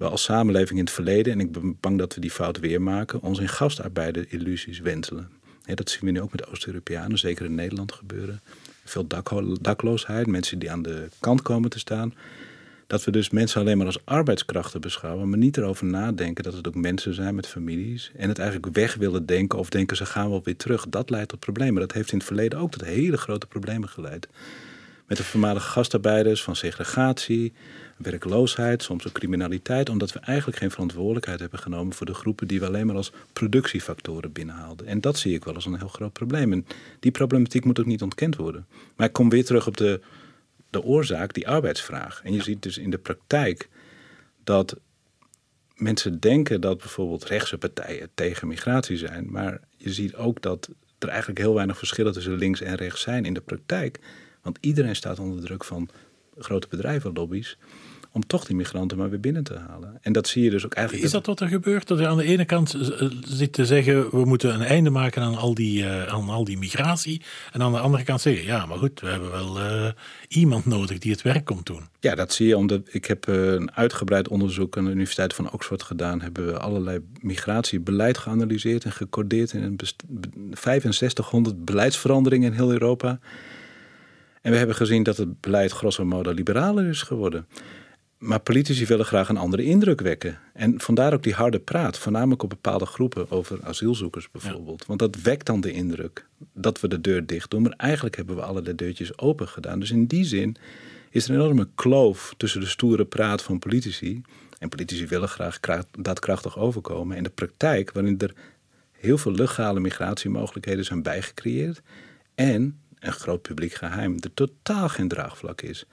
we 0.00 0.08
als 0.08 0.22
samenleving 0.22 0.78
in 0.78 0.84
het 0.84 0.94
verleden, 0.94 1.32
en 1.32 1.40
ik 1.40 1.52
ben 1.52 1.76
bang 1.80 1.98
dat 1.98 2.14
we 2.14 2.20
die 2.20 2.30
fout 2.30 2.58
weer 2.58 2.82
maken, 2.82 3.22
ons 3.22 3.38
in 3.38 3.48
gastarbeider-illusies 3.48 4.80
wentelen. 4.80 5.28
Dat 5.74 5.90
zien 5.90 6.00
we 6.00 6.10
nu 6.10 6.20
ook 6.20 6.32
met 6.32 6.46
Oost-Europeanen, 6.46 7.18
zeker 7.18 7.44
in 7.44 7.54
Nederland 7.54 7.92
gebeuren. 7.92 8.40
Veel 8.84 9.06
dakloosheid, 9.60 10.26
mensen 10.26 10.58
die 10.58 10.70
aan 10.70 10.82
de 10.82 11.08
kant 11.18 11.42
komen 11.42 11.70
te 11.70 11.78
staan. 11.78 12.14
Dat 12.86 13.04
we 13.04 13.10
dus 13.10 13.30
mensen 13.30 13.60
alleen 13.60 13.76
maar 13.76 13.86
als 13.86 14.04
arbeidskrachten 14.04 14.80
beschouwen, 14.80 15.28
maar 15.28 15.38
niet 15.38 15.56
erover 15.56 15.86
nadenken 15.86 16.44
dat 16.44 16.52
het 16.52 16.68
ook 16.68 16.74
mensen 16.74 17.14
zijn 17.14 17.34
met 17.34 17.46
families. 17.46 18.10
En 18.16 18.28
het 18.28 18.38
eigenlijk 18.38 18.74
weg 18.74 18.94
willen 18.94 19.26
denken 19.26 19.58
of 19.58 19.68
denken 19.68 19.96
ze 19.96 20.06
gaan 20.06 20.30
wel 20.30 20.40
weer 20.44 20.56
terug. 20.56 20.88
Dat 20.88 21.10
leidt 21.10 21.28
tot 21.28 21.40
problemen. 21.40 21.80
Dat 21.80 21.92
heeft 21.92 22.12
in 22.12 22.18
het 22.18 22.26
verleden 22.26 22.58
ook 22.58 22.70
tot 22.70 22.84
hele 22.84 23.16
grote 23.16 23.46
problemen 23.46 23.88
geleid. 23.88 24.28
Met 25.10 25.18
de 25.18 25.24
voormalige 25.24 25.68
gastarbeiders 25.68 26.42
van 26.42 26.56
segregatie, 26.56 27.52
werkloosheid, 27.96 28.82
soms 28.82 29.06
ook 29.06 29.12
criminaliteit. 29.12 29.88
Omdat 29.88 30.12
we 30.12 30.18
eigenlijk 30.18 30.58
geen 30.58 30.70
verantwoordelijkheid 30.70 31.40
hebben 31.40 31.58
genomen 31.58 31.94
voor 31.94 32.06
de 32.06 32.14
groepen 32.14 32.48
die 32.48 32.60
we 32.60 32.66
alleen 32.66 32.86
maar 32.86 32.96
als 32.96 33.12
productiefactoren 33.32 34.32
binnenhaalden. 34.32 34.86
En 34.86 35.00
dat 35.00 35.18
zie 35.18 35.34
ik 35.34 35.44
wel 35.44 35.54
als 35.54 35.66
een 35.66 35.78
heel 35.78 35.88
groot 35.88 36.12
probleem. 36.12 36.52
En 36.52 36.66
die 37.00 37.10
problematiek 37.10 37.64
moet 37.64 37.80
ook 37.80 37.86
niet 37.86 38.02
ontkend 38.02 38.36
worden. 38.36 38.66
Maar 38.96 39.06
ik 39.06 39.12
kom 39.12 39.28
weer 39.28 39.44
terug 39.44 39.66
op 39.66 39.76
de, 39.76 40.00
de 40.70 40.82
oorzaak, 40.82 41.34
die 41.34 41.48
arbeidsvraag. 41.48 42.20
En 42.24 42.32
je 42.32 42.42
ziet 42.42 42.62
dus 42.62 42.78
in 42.78 42.90
de 42.90 42.98
praktijk 42.98 43.68
dat 44.44 44.76
mensen 45.74 46.20
denken 46.20 46.60
dat 46.60 46.78
bijvoorbeeld 46.78 47.24
rechtse 47.24 47.58
partijen 47.58 48.10
tegen 48.14 48.48
migratie 48.48 48.96
zijn. 48.96 49.30
Maar 49.30 49.60
je 49.76 49.92
ziet 49.92 50.14
ook 50.14 50.42
dat 50.42 50.70
er 50.98 51.08
eigenlijk 51.08 51.38
heel 51.38 51.54
weinig 51.54 51.78
verschillen 51.78 52.12
tussen 52.12 52.36
links 52.36 52.60
en 52.60 52.74
rechts 52.74 53.00
zijn 53.00 53.24
in 53.24 53.34
de 53.34 53.40
praktijk. 53.40 53.98
Want 54.42 54.58
iedereen 54.60 54.96
staat 54.96 55.18
onder 55.18 55.44
druk 55.44 55.64
van 55.64 55.88
grote 56.38 56.66
bedrijven, 56.70 57.12
lobby's. 57.12 57.56
Om 58.12 58.26
toch 58.26 58.44
die 58.44 58.56
migranten 58.56 58.98
maar 58.98 59.10
weer 59.10 59.20
binnen 59.20 59.44
te 59.44 59.54
halen. 59.54 59.98
En 60.00 60.12
dat 60.12 60.28
zie 60.28 60.42
je 60.42 60.50
dus 60.50 60.64
ook 60.64 60.74
eigenlijk. 60.74 61.06
Is 61.06 61.12
dat 61.12 61.26
wat 61.26 61.40
er 61.40 61.48
gebeurt? 61.48 61.88
Dat 61.88 61.98
je 61.98 62.06
aan 62.06 62.16
de 62.16 62.24
ene 62.24 62.44
kant 62.44 62.74
eh, 62.74 63.08
zit 63.24 63.52
te 63.52 63.66
zeggen, 63.66 64.10
we 64.10 64.24
moeten 64.24 64.54
een 64.54 64.62
einde 64.62 64.90
maken 64.90 65.22
aan 65.22 65.36
al 65.36 65.54
die, 65.54 65.84
eh, 65.84 66.12
aan 66.14 66.28
al 66.28 66.44
die 66.44 66.58
migratie. 66.58 67.22
En 67.52 67.62
aan 67.62 67.72
de 67.72 67.78
andere 67.78 68.02
kant 68.02 68.20
zeggen, 68.20 68.44
ja, 68.44 68.66
maar 68.66 68.78
goed, 68.78 69.00
we 69.00 69.06
hebben 69.06 69.30
wel 69.30 69.58
eh, 69.58 69.88
iemand 70.28 70.66
nodig 70.66 70.98
die 70.98 71.12
het 71.12 71.22
werk 71.22 71.44
komt 71.44 71.66
doen. 71.66 71.82
Ja, 72.00 72.14
dat 72.14 72.32
zie 72.32 72.46
je 72.46 72.56
omdat 72.56 72.80
ik 72.90 73.04
heb 73.04 73.26
een 73.26 73.72
uitgebreid 73.72 74.28
onderzoek 74.28 74.76
aan 74.76 74.84
de 74.84 74.90
Universiteit 74.90 75.34
van 75.34 75.52
Oxford 75.52 75.82
gedaan. 75.82 76.20
Hebben 76.20 76.46
we 76.46 76.58
allerlei 76.58 77.00
migratiebeleid 77.20 78.18
geanalyseerd 78.18 78.84
en 78.84 78.92
gecodeerd 78.92 79.52
in 79.52 79.62
een 79.62 79.76
best- 79.76 80.02
6500 80.50 81.64
beleidsveranderingen 81.64 82.50
in 82.50 82.56
heel 82.56 82.72
Europa. 82.72 83.18
En 84.40 84.50
we 84.50 84.56
hebben 84.56 84.76
gezien 84.76 85.02
dat 85.02 85.16
het 85.16 85.40
beleid 85.40 85.72
grosso 85.72 86.04
modo 86.04 86.30
liberaler 86.30 86.86
is 86.86 87.02
geworden. 87.02 87.46
Maar 88.18 88.40
politici 88.40 88.86
willen 88.86 89.04
graag 89.04 89.28
een 89.28 89.36
andere 89.36 89.64
indruk 89.64 90.00
wekken. 90.00 90.38
En 90.52 90.80
vandaar 90.80 91.14
ook 91.14 91.22
die 91.22 91.34
harde 91.34 91.58
praat, 91.58 91.98
voornamelijk 91.98 92.42
op 92.42 92.48
bepaalde 92.48 92.86
groepen 92.86 93.30
over 93.30 93.58
asielzoekers 93.62 94.30
bijvoorbeeld. 94.30 94.86
Want 94.86 94.98
dat 94.98 95.22
wekt 95.22 95.46
dan 95.46 95.60
de 95.60 95.72
indruk 95.72 96.26
dat 96.52 96.80
we 96.80 96.88
de 96.88 97.00
deur 97.00 97.26
dicht 97.26 97.50
doen. 97.50 97.62
Maar 97.62 97.74
eigenlijk 97.76 98.16
hebben 98.16 98.36
we 98.36 98.42
alle 98.42 98.62
de 98.62 98.74
deurtjes 98.74 99.18
open 99.18 99.48
gedaan. 99.48 99.80
Dus 99.80 99.90
in 99.90 100.06
die 100.06 100.24
zin 100.24 100.56
is 101.10 101.24
er 101.24 101.34
een 101.34 101.40
enorme 101.40 101.68
kloof 101.74 102.34
tussen 102.36 102.60
de 102.60 102.66
stoere 102.66 103.04
praat 103.04 103.42
van 103.42 103.58
politici. 103.58 104.22
En 104.58 104.68
politici 104.68 105.06
willen 105.06 105.28
graag 105.28 105.60
kra- 105.60 105.84
daadkrachtig 105.98 106.58
overkomen. 106.58 107.16
En 107.16 107.22
de 107.22 107.30
praktijk, 107.30 107.92
waarin 107.92 108.18
er 108.18 108.34
heel 108.90 109.18
veel 109.18 109.32
legale 109.32 109.80
migratiemogelijkheden 109.80 110.84
zijn 110.84 111.02
bijgecreëerd. 111.02 111.82
En 112.34 112.79
een 113.00 113.12
groot 113.12 113.42
publiek 113.42 113.74
geheim, 113.74 114.16
er 114.20 114.34
totaal 114.34 114.88
geen 114.88 115.08
draagvlak 115.08 115.60
is 115.60 115.86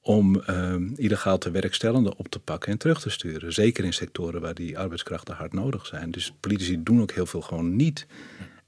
om 0.00 0.42
uh, 0.50 0.74
illegaal 0.94 1.38
te 1.38 1.50
werkstellenden 1.50 2.16
op 2.16 2.28
te 2.28 2.38
pakken 2.38 2.72
en 2.72 2.78
terug 2.78 3.00
te 3.00 3.10
sturen. 3.10 3.52
Zeker 3.52 3.84
in 3.84 3.92
sectoren 3.92 4.40
waar 4.40 4.54
die 4.54 4.78
arbeidskrachten 4.78 5.34
hard 5.34 5.52
nodig 5.52 5.86
zijn. 5.86 6.10
Dus 6.10 6.32
politici 6.40 6.82
doen 6.82 7.00
ook 7.00 7.12
heel 7.12 7.26
veel 7.26 7.40
gewoon 7.40 7.76
niet. 7.76 8.06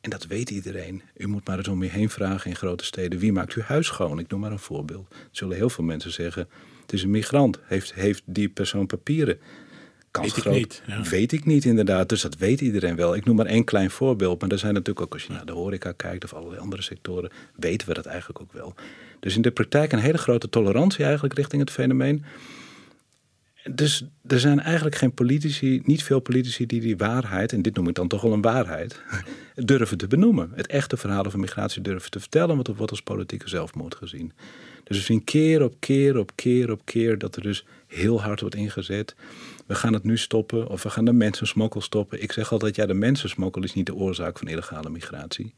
En 0.00 0.10
dat 0.10 0.26
weet 0.26 0.50
iedereen. 0.50 1.02
U 1.16 1.26
moet 1.26 1.46
maar 1.46 1.58
eens 1.58 1.68
om 1.68 1.82
je 1.82 1.88
heen 1.88 2.10
vragen 2.10 2.50
in 2.50 2.56
grote 2.56 2.84
steden. 2.84 3.18
Wie 3.18 3.32
maakt 3.32 3.52
uw 3.52 3.62
huis 3.62 3.86
schoon? 3.86 4.18
Ik 4.18 4.28
noem 4.28 4.40
maar 4.40 4.52
een 4.52 4.58
voorbeeld. 4.58 5.06
Er 5.10 5.16
zullen 5.30 5.56
heel 5.56 5.70
veel 5.70 5.84
mensen 5.84 6.12
zeggen... 6.12 6.48
het 6.82 6.92
is 6.92 7.02
een 7.02 7.10
migrant. 7.10 7.58
Heeft, 7.62 7.94
heeft 7.94 8.22
die 8.26 8.48
persoon 8.48 8.86
papieren? 8.86 9.38
Kans 10.14 10.34
weet 10.34 10.44
ik 10.44 10.52
niet. 10.52 10.82
Ja. 10.86 11.02
Weet 11.02 11.32
ik 11.32 11.44
niet 11.44 11.64
inderdaad. 11.64 12.08
Dus 12.08 12.20
dat 12.20 12.36
weet 12.36 12.60
iedereen 12.60 12.96
wel. 12.96 13.14
Ik 13.14 13.24
noem 13.24 13.36
maar 13.36 13.46
één 13.46 13.64
klein 13.64 13.90
voorbeeld. 13.90 14.40
Maar 14.40 14.50
er 14.50 14.58
zijn 14.58 14.74
natuurlijk 14.74 15.06
ook, 15.06 15.12
als 15.12 15.22
je 15.22 15.32
naar 15.32 15.46
de 15.46 15.52
horeca 15.52 15.92
kijkt... 15.92 16.24
of 16.24 16.34
allerlei 16.34 16.60
andere 16.60 16.82
sectoren, 16.82 17.30
weten 17.56 17.88
we 17.88 17.94
dat 17.94 18.06
eigenlijk 18.06 18.40
ook 18.40 18.52
wel. 18.52 18.74
Dus 19.20 19.36
in 19.36 19.42
de 19.42 19.50
praktijk 19.50 19.92
een 19.92 19.98
hele 19.98 20.18
grote 20.18 20.48
tolerantie 20.48 21.04
eigenlijk 21.04 21.34
richting 21.34 21.60
het 21.60 21.70
fenomeen. 21.70 22.24
Dus 23.72 24.04
er 24.26 24.40
zijn 24.40 24.60
eigenlijk 24.60 24.96
geen 24.96 25.12
politici, 25.12 25.82
niet 25.84 26.02
veel 26.02 26.20
politici 26.20 26.66
die 26.66 26.80
die 26.80 26.96
waarheid, 26.96 27.52
en 27.52 27.62
dit 27.62 27.76
noem 27.76 27.88
ik 27.88 27.94
dan 27.94 28.08
toch 28.08 28.22
wel 28.22 28.32
een 28.32 28.42
waarheid, 28.42 29.02
durven 29.54 29.98
te 29.98 30.06
benoemen. 30.06 30.50
Het 30.54 30.66
echte 30.66 30.96
verhaal 30.96 31.30
van 31.30 31.40
migratie 31.40 31.82
durven 31.82 32.10
te 32.10 32.20
vertellen, 32.20 32.54
want 32.54 32.66
het 32.66 32.76
wordt 32.76 32.90
als 32.90 33.02
politieke 33.02 33.48
zelfmoord 33.48 33.94
gezien. 33.94 34.32
Dus 34.84 34.96
we 34.96 35.02
zien 35.02 35.24
keer 35.24 35.62
op 35.62 35.74
keer 35.78 36.18
op 36.18 36.30
keer 36.34 36.70
op 36.70 36.80
keer 36.84 37.18
dat 37.18 37.36
er 37.36 37.42
dus 37.42 37.64
heel 37.86 38.22
hard 38.22 38.40
wordt 38.40 38.54
ingezet. 38.54 39.14
We 39.66 39.74
gaan 39.74 39.92
het 39.92 40.04
nu 40.04 40.18
stoppen 40.18 40.68
of 40.68 40.82
we 40.82 40.90
gaan 40.90 41.04
de 41.04 41.12
mensensmokkel 41.12 41.80
stoppen. 41.80 42.22
Ik 42.22 42.32
zeg 42.32 42.52
altijd, 42.52 42.76
ja, 42.76 42.86
de 42.86 42.94
mensensmokkel 42.94 43.62
is 43.62 43.74
niet 43.74 43.86
de 43.86 43.94
oorzaak 43.94 44.38
van 44.38 44.48
illegale 44.48 44.90
migratie. 44.90 45.54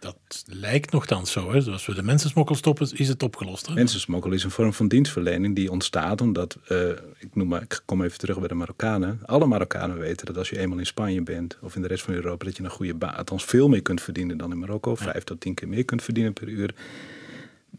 Dat 0.00 0.44
lijkt 0.46 0.92
nogthans 0.92 1.32
zo. 1.32 1.52
Hè? 1.52 1.70
Als 1.70 1.86
we 1.86 1.94
de 1.94 2.02
mensensmokkel 2.02 2.54
stoppen, 2.54 2.90
is 2.92 3.08
het 3.08 3.22
opgelost. 3.22 3.66
Hè? 3.66 3.74
Mensensmokkel 3.74 4.32
is 4.32 4.44
een 4.44 4.50
vorm 4.50 4.72
van 4.72 4.88
dienstverlening 4.88 5.56
die 5.56 5.70
ontstaat 5.70 6.20
omdat, 6.20 6.58
uh, 6.68 6.88
ik, 7.18 7.28
noem 7.32 7.48
maar, 7.48 7.62
ik 7.62 7.82
kom 7.84 8.02
even 8.02 8.18
terug 8.18 8.38
bij 8.38 8.48
de 8.48 8.54
Marokkanen. 8.54 9.20
Alle 9.26 9.46
Marokkanen 9.46 9.98
weten 9.98 10.26
dat 10.26 10.36
als 10.36 10.50
je 10.50 10.58
eenmaal 10.58 10.78
in 10.78 10.86
Spanje 10.86 11.22
bent 11.22 11.58
of 11.60 11.76
in 11.76 11.82
de 11.82 11.88
rest 11.88 12.04
van 12.04 12.14
Europa, 12.14 12.44
dat 12.44 12.56
je 12.56 12.62
een 12.62 12.70
goede 12.70 12.94
baan, 12.94 13.14
althans 13.14 13.44
veel 13.44 13.68
meer 13.68 13.82
kunt 13.82 14.00
verdienen 14.00 14.38
dan 14.38 14.50
in 14.50 14.58
Marokko. 14.58 14.94
Vijf 14.94 15.24
tot 15.24 15.40
tien 15.40 15.54
keer 15.54 15.68
meer 15.68 15.84
kunt 15.84 16.02
verdienen 16.02 16.32
per 16.32 16.48
uur. 16.48 16.74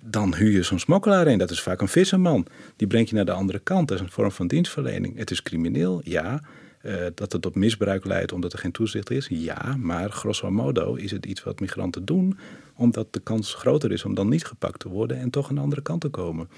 Dan 0.02 0.36
huur 0.36 0.52
je 0.52 0.64
zo'n 0.64 0.80
smokkelaar 0.80 1.28
in. 1.28 1.38
Dat 1.38 1.52
is 1.52 1.62
vaak 1.62 1.82
een 1.82 1.88
visserman. 1.88 2.46
Die 2.76 2.88
brengt 2.88 3.10
je 3.10 3.16
naar 3.16 3.26
de 3.26 3.32
andere 3.32 3.60
kant. 3.60 3.88
Dat 3.88 3.98
is 3.98 4.04
een 4.04 4.12
vorm 4.12 4.32
van 4.32 4.48
dienstverlening. 4.48 5.18
Het 5.18 5.32
is 5.32 5.44
crimineel, 5.44 6.02
ja. 6.04 6.42
Uh, 6.82 7.06
dat 7.16 7.32
het 7.32 7.42
tot 7.42 7.56
misbruik 7.56 8.06
leidt 8.06 8.32
omdat 8.32 8.54
er 8.54 8.60
geen 8.60 8.72
toezicht 8.72 9.10
is? 9.10 9.28
Ja, 9.30 9.76
maar 9.78 10.12
grosso 10.12 10.52
modo 10.52 10.96
is 10.96 11.12
het 11.12 11.26
iets 11.26 11.44
wat 11.44 11.60
migranten 11.60 12.06
doen, 12.06 12.38
omdat 12.76 13.14
de 13.14 13.20
kans 13.20 13.54
groter 13.54 13.92
is 13.92 14.06
om 14.06 14.14
dan 14.16 14.30
niet 14.30 14.46
gepakt 14.46 14.80
te 14.80 14.90
worden 14.90 15.18
en 15.18 15.30
toch 15.30 15.50
aan 15.50 15.56
de 15.56 15.62
andere 15.62 15.82
kant 15.82 16.02
te 16.02 16.10
komen. 16.10 16.50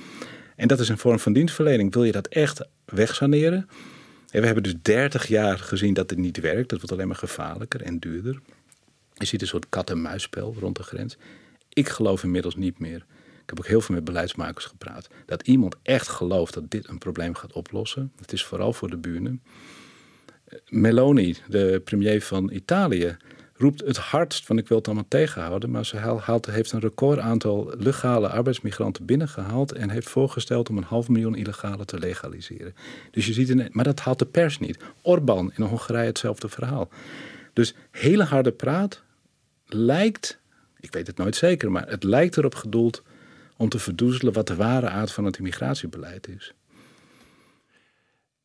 En 0.55 0.67
dat 0.67 0.79
is 0.79 0.89
een 0.89 0.97
vorm 0.97 1.19
van 1.19 1.33
dienstverlening. 1.33 1.93
Wil 1.93 2.03
je 2.03 2.11
dat 2.11 2.27
echt 2.27 2.67
wegsaneren? 2.85 3.67
we 4.31 4.45
hebben 4.45 4.63
dus 4.63 4.75
30 4.81 5.27
jaar 5.27 5.57
gezien 5.59 5.93
dat 5.93 6.09
het 6.09 6.19
niet 6.19 6.39
werkt. 6.39 6.69
Dat 6.69 6.79
wordt 6.79 6.91
alleen 6.91 7.07
maar 7.07 7.15
gevaarlijker 7.15 7.81
en 7.81 7.99
duurder. 7.99 8.39
Je 9.13 9.25
ziet 9.25 9.41
een 9.41 9.47
soort 9.47 9.69
kat-en-muisspel 9.69 10.55
rond 10.59 10.75
de 10.75 10.83
grens. 10.83 11.17
Ik 11.69 11.89
geloof 11.89 12.23
inmiddels 12.23 12.55
niet 12.55 12.79
meer. 12.79 13.05
Heb 13.51 13.59
ook 13.59 13.67
heel 13.67 13.81
veel 13.81 13.95
met 13.95 14.03
beleidsmakers 14.03 14.65
gepraat. 14.65 15.07
Dat 15.25 15.47
iemand 15.47 15.75
echt 15.83 16.07
gelooft 16.07 16.53
dat 16.53 16.71
dit 16.71 16.87
een 16.87 16.97
probleem 16.97 17.35
gaat 17.35 17.53
oplossen. 17.53 18.11
Het 18.19 18.33
is 18.33 18.45
vooral 18.45 18.73
voor 18.73 18.89
de 18.89 18.97
buren. 18.97 19.41
Meloni, 20.69 21.37
de 21.47 21.81
premier 21.83 22.21
van 22.21 22.51
Italië, 22.51 23.17
roept 23.53 23.85
het 23.85 23.97
hardst 23.97 24.45
van 24.45 24.57
ik 24.57 24.67
wil 24.67 24.77
het 24.77 24.85
allemaal 24.85 25.05
tegenhouden. 25.07 25.71
Maar 25.71 25.85
ze 25.85 26.51
heeft 26.51 26.71
een 26.71 26.79
record 26.79 27.19
aantal 27.19 27.73
legale 27.77 28.29
arbeidsmigranten 28.29 29.05
binnengehaald 29.05 29.71
en 29.71 29.89
heeft 29.89 30.09
voorgesteld 30.09 30.69
om 30.69 30.77
een 30.77 30.83
half 30.83 31.09
miljoen 31.09 31.35
illegale 31.35 31.85
te 31.85 31.99
legaliseren. 31.99 32.75
Dus 33.11 33.25
je 33.25 33.33
ziet, 33.33 33.49
in, 33.49 33.69
maar 33.71 33.83
dat 33.83 33.99
haalt 33.99 34.19
de 34.19 34.25
pers 34.25 34.59
niet. 34.59 34.77
Orbán 35.01 35.51
in 35.55 35.63
Hongarije 35.63 36.05
hetzelfde 36.05 36.49
verhaal. 36.49 36.89
Dus 37.53 37.75
hele 37.91 38.23
harde 38.23 38.51
praat 38.51 39.03
lijkt, 39.65 40.39
ik 40.79 40.93
weet 40.93 41.07
het 41.07 41.17
nooit 41.17 41.35
zeker, 41.35 41.71
maar 41.71 41.89
het 41.89 42.03
lijkt 42.03 42.37
erop 42.37 42.55
gedoeld 42.55 43.03
om 43.61 43.69
te 43.69 43.79
verdoezelen 43.79 44.33
wat 44.33 44.47
de 44.47 44.55
ware 44.55 44.89
aard 44.89 45.11
van 45.11 45.25
het 45.25 45.37
immigratiebeleid 45.37 46.27
is. 46.27 46.53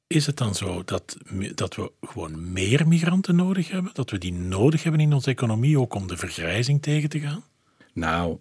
Is 0.06 0.26
het 0.26 0.37
dan 0.37 0.54
zo 0.54 0.82
dat, 0.85 1.16
dat 1.54 1.75
we 1.75 1.92
gewoon 2.00 2.52
meer 2.52 2.88
migranten 2.88 3.37
nodig 3.37 3.70
hebben? 3.70 3.90
Dat 3.94 4.11
we 4.11 4.18
die 4.18 4.32
nodig 4.32 4.82
hebben 4.82 5.00
in 5.00 5.12
onze 5.12 5.30
economie 5.30 5.78
ook 5.78 5.94
om 5.94 6.06
de 6.06 6.16
vergrijzing 6.16 6.82
tegen 6.82 7.08
te 7.08 7.20
gaan? 7.20 7.45
Nou, 7.93 8.38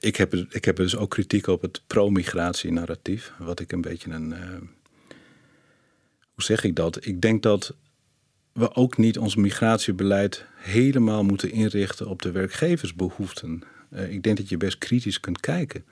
ik 0.00 0.16
heb, 0.16 0.34
ik 0.34 0.64
heb 0.64 0.76
dus 0.76 0.96
ook 0.96 1.10
kritiek 1.10 1.46
op 1.46 1.62
het 1.62 1.82
pro-migratie-narratief. 1.86 3.32
Wat 3.38 3.60
ik 3.60 3.72
een 3.72 3.80
beetje 3.80 4.10
een. 4.10 4.30
Uh, 4.30 4.38
hoe 6.34 6.44
zeg 6.44 6.64
ik 6.64 6.76
dat? 6.76 7.06
Ik 7.06 7.20
denk 7.20 7.42
dat 7.42 7.74
we 8.52 8.74
ook 8.74 8.96
niet 8.96 9.18
ons 9.18 9.36
migratiebeleid 9.36 10.44
helemaal 10.54 11.24
moeten 11.24 11.50
inrichten 11.50 12.08
op 12.08 12.22
de 12.22 12.30
werkgeversbehoeften. 12.30 13.62
Uh, 13.90 14.12
ik 14.12 14.22
denk 14.22 14.36
dat 14.36 14.48
je 14.48 14.56
best 14.56 14.78
kritisch 14.78 15.20
kunt 15.20 15.40
kijken 15.40 15.84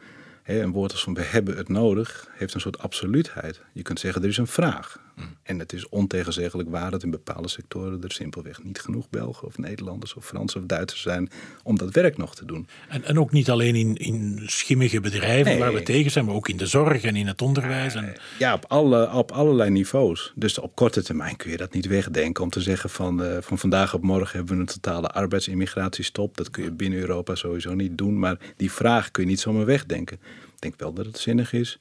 een 0.45 0.73
woord 0.73 0.93
als 0.93 1.03
van 1.03 1.15
we 1.15 1.23
hebben 1.23 1.57
het 1.57 1.69
nodig 1.69 2.29
heeft 2.33 2.55
een 2.55 2.61
soort 2.61 2.79
absoluutheid. 2.79 3.61
Je 3.73 3.83
kunt 3.83 4.01
zeggen 4.01 4.23
er 4.23 4.29
is 4.29 4.37
een 4.37 4.47
vraag. 4.47 4.99
En 5.43 5.59
het 5.59 5.73
is 5.73 5.89
ontegenzeggelijk 5.89 6.71
waar 6.71 6.91
dat 6.91 7.03
in 7.03 7.11
bepaalde 7.11 7.49
sectoren 7.49 8.03
er 8.03 8.13
simpelweg 8.13 8.63
niet 8.63 8.81
genoeg 8.81 9.11
Belgen 9.11 9.47
of 9.47 9.59
Nederlanders 9.59 10.15
of 10.15 10.27
Fransen 10.27 10.61
of 10.61 10.67
Duitsers 10.67 11.03
zijn 11.03 11.31
om 11.63 11.79
dat 11.79 11.91
werk 11.91 12.17
nog 12.17 12.35
te 12.35 12.45
doen. 12.45 12.67
En, 12.89 13.05
en 13.05 13.19
ook 13.19 13.33
niet 13.33 13.51
alleen 13.51 13.75
in, 13.75 13.97
in 13.97 14.43
schimmige 14.47 15.01
bedrijven 15.01 15.59
waar 15.59 15.73
we 15.73 15.83
tegen 15.83 16.11
zijn, 16.11 16.25
maar 16.25 16.35
ook 16.35 16.49
in 16.49 16.57
de 16.57 16.67
zorg 16.67 17.03
en 17.03 17.17
in 17.17 17.27
het 17.27 17.43
onderwijs. 17.43 17.95
En... 17.95 18.17
Ja, 18.39 18.55
op, 18.55 18.65
alle, 18.69 19.13
op 19.13 19.31
allerlei 19.31 19.71
niveaus. 19.71 20.33
Dus 20.35 20.59
op 20.59 20.75
korte 20.75 21.03
termijn 21.03 21.37
kun 21.37 21.51
je 21.51 21.57
dat 21.57 21.73
niet 21.73 21.87
wegdenken 21.87 22.45
om 22.45 22.51
te 22.51 22.61
zeggen 22.61 22.91
van, 22.91 23.23
uh, 23.23 23.37
van 23.41 23.59
vandaag 23.59 23.95
op 23.95 24.03
morgen 24.03 24.37
hebben 24.37 24.55
we 24.55 24.61
een 24.61 24.67
totale 24.67 25.09
arbeidsimmigratiestop. 25.09 26.37
Dat 26.37 26.51
kun 26.51 26.65
je 26.65 26.71
binnen 26.71 26.99
Europa 26.99 27.35
sowieso 27.35 27.75
niet 27.75 27.99
doen, 27.99 28.19
maar 28.19 28.39
die 28.57 28.73
vraag 28.73 29.11
kun 29.11 29.23
je 29.23 29.29
niet 29.29 29.41
zomaar 29.41 29.65
wegdenken. 29.65 30.17
Ik 30.55 30.61
denk 30.61 30.75
wel 30.77 30.93
dat 30.93 31.07
het 31.07 31.19
zinnig 31.19 31.53
is. 31.53 31.79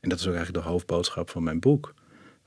En 0.00 0.08
dat 0.08 0.18
is 0.18 0.26
ook 0.26 0.34
eigenlijk 0.34 0.64
de 0.64 0.70
hoofdboodschap 0.70 1.30
van 1.30 1.42
mijn 1.42 1.60
boek 1.60 1.94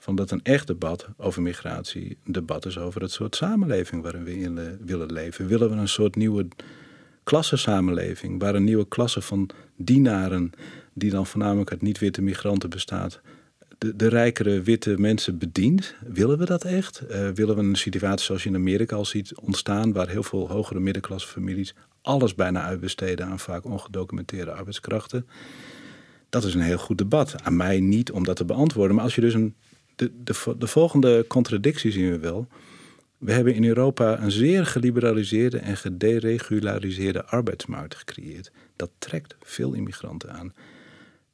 van 0.04 0.16
dat 0.16 0.32
een 0.32 0.44
echt 0.44 0.68
debat 0.68 1.08
over 1.18 1.42
migratie 1.42 2.18
een 2.24 2.32
debat 2.32 2.66
is 2.66 2.78
over 2.78 3.02
het 3.02 3.12
soort 3.12 3.36
samenleving 3.36 4.02
waarin 4.02 4.24
we 4.24 4.40
in 4.40 4.78
willen 4.86 5.12
leven. 5.12 5.48
Willen 5.48 5.70
we 5.70 5.76
een 5.76 5.88
soort 5.88 6.16
nieuwe 6.16 6.48
klassensamenleving, 7.24 8.40
waar 8.40 8.56
een 8.56 8.64
nieuwe 8.64 8.88
klasse 8.88 9.22
van 9.22 9.50
dienaren, 9.78 10.52
die 10.94 11.12
dan 11.12 11.26
voornamelijk 11.26 11.72
uit 11.72 11.82
niet-witte 11.82 12.22
migranten 12.22 12.70
bestaat, 12.70 13.22
de, 13.78 13.96
de, 13.96 14.08
rijkere 14.08 14.62
witte 14.62 14.96
mensen 14.98 15.38
bedient? 15.38 15.96
Willen 16.08 16.38
we 16.38 16.46
dat 16.46 16.64
echt? 16.64 17.04
Uh, 17.12 17.30
willen 17.30 17.56
we 17.56 17.62
een 17.62 17.76
situatie 17.76 18.26
zoals 18.26 18.44
je 18.44 18.50
in 18.50 18.56
Amerika 18.56 18.96
al 18.96 19.06
ziet 19.06 19.36
ontstaan, 19.36 19.94
waar 19.94 20.10
heel 20.10 20.24
veel 20.24 20.50
hogere 20.50 20.80
middenklasse 20.80 21.28
families 21.28 21.76
alles 22.02 22.36
bijna 22.36 22.62
uitbesteden 22.62 23.26
aan 23.26 23.40
vaak 23.40 23.66
ongedocumenteerde 23.66 24.52
arbeidskrachten? 24.52 25.28
Dat 26.30 26.44
is 26.44 26.54
een 26.54 26.62
heel 26.62 26.78
goed 26.78 26.98
debat. 26.98 27.36
Aan 27.44 27.56
mij 27.56 27.80
niet 27.80 28.12
om 28.12 28.24
dat 28.24 28.36
te 28.36 28.46
beantwoorden. 28.46 28.96
Maar 28.96 29.06
als 29.06 29.16
je 29.16 29.22
dus 29.22 29.34
een 29.34 29.56
de, 29.96 30.12
de, 30.24 30.56
de 30.58 30.68
volgende 30.68 31.26
contradictie 31.28 31.92
zien 31.92 32.12
we 32.12 32.20
wel. 32.20 32.48
We 33.18 33.32
hebben 33.32 33.56
in 33.56 33.66
Europa 33.66 34.22
een 34.22 34.32
zeer 34.32 34.66
geliberaliseerde 34.66 35.58
en 35.58 35.78
gederegulariseerde 35.78 37.26
arbeidsmarkt 37.26 37.96
gecreëerd. 37.96 38.52
Dat 38.76 38.90
trekt 38.98 39.36
veel 39.42 39.74
immigranten 39.74 40.32
aan. 40.32 40.54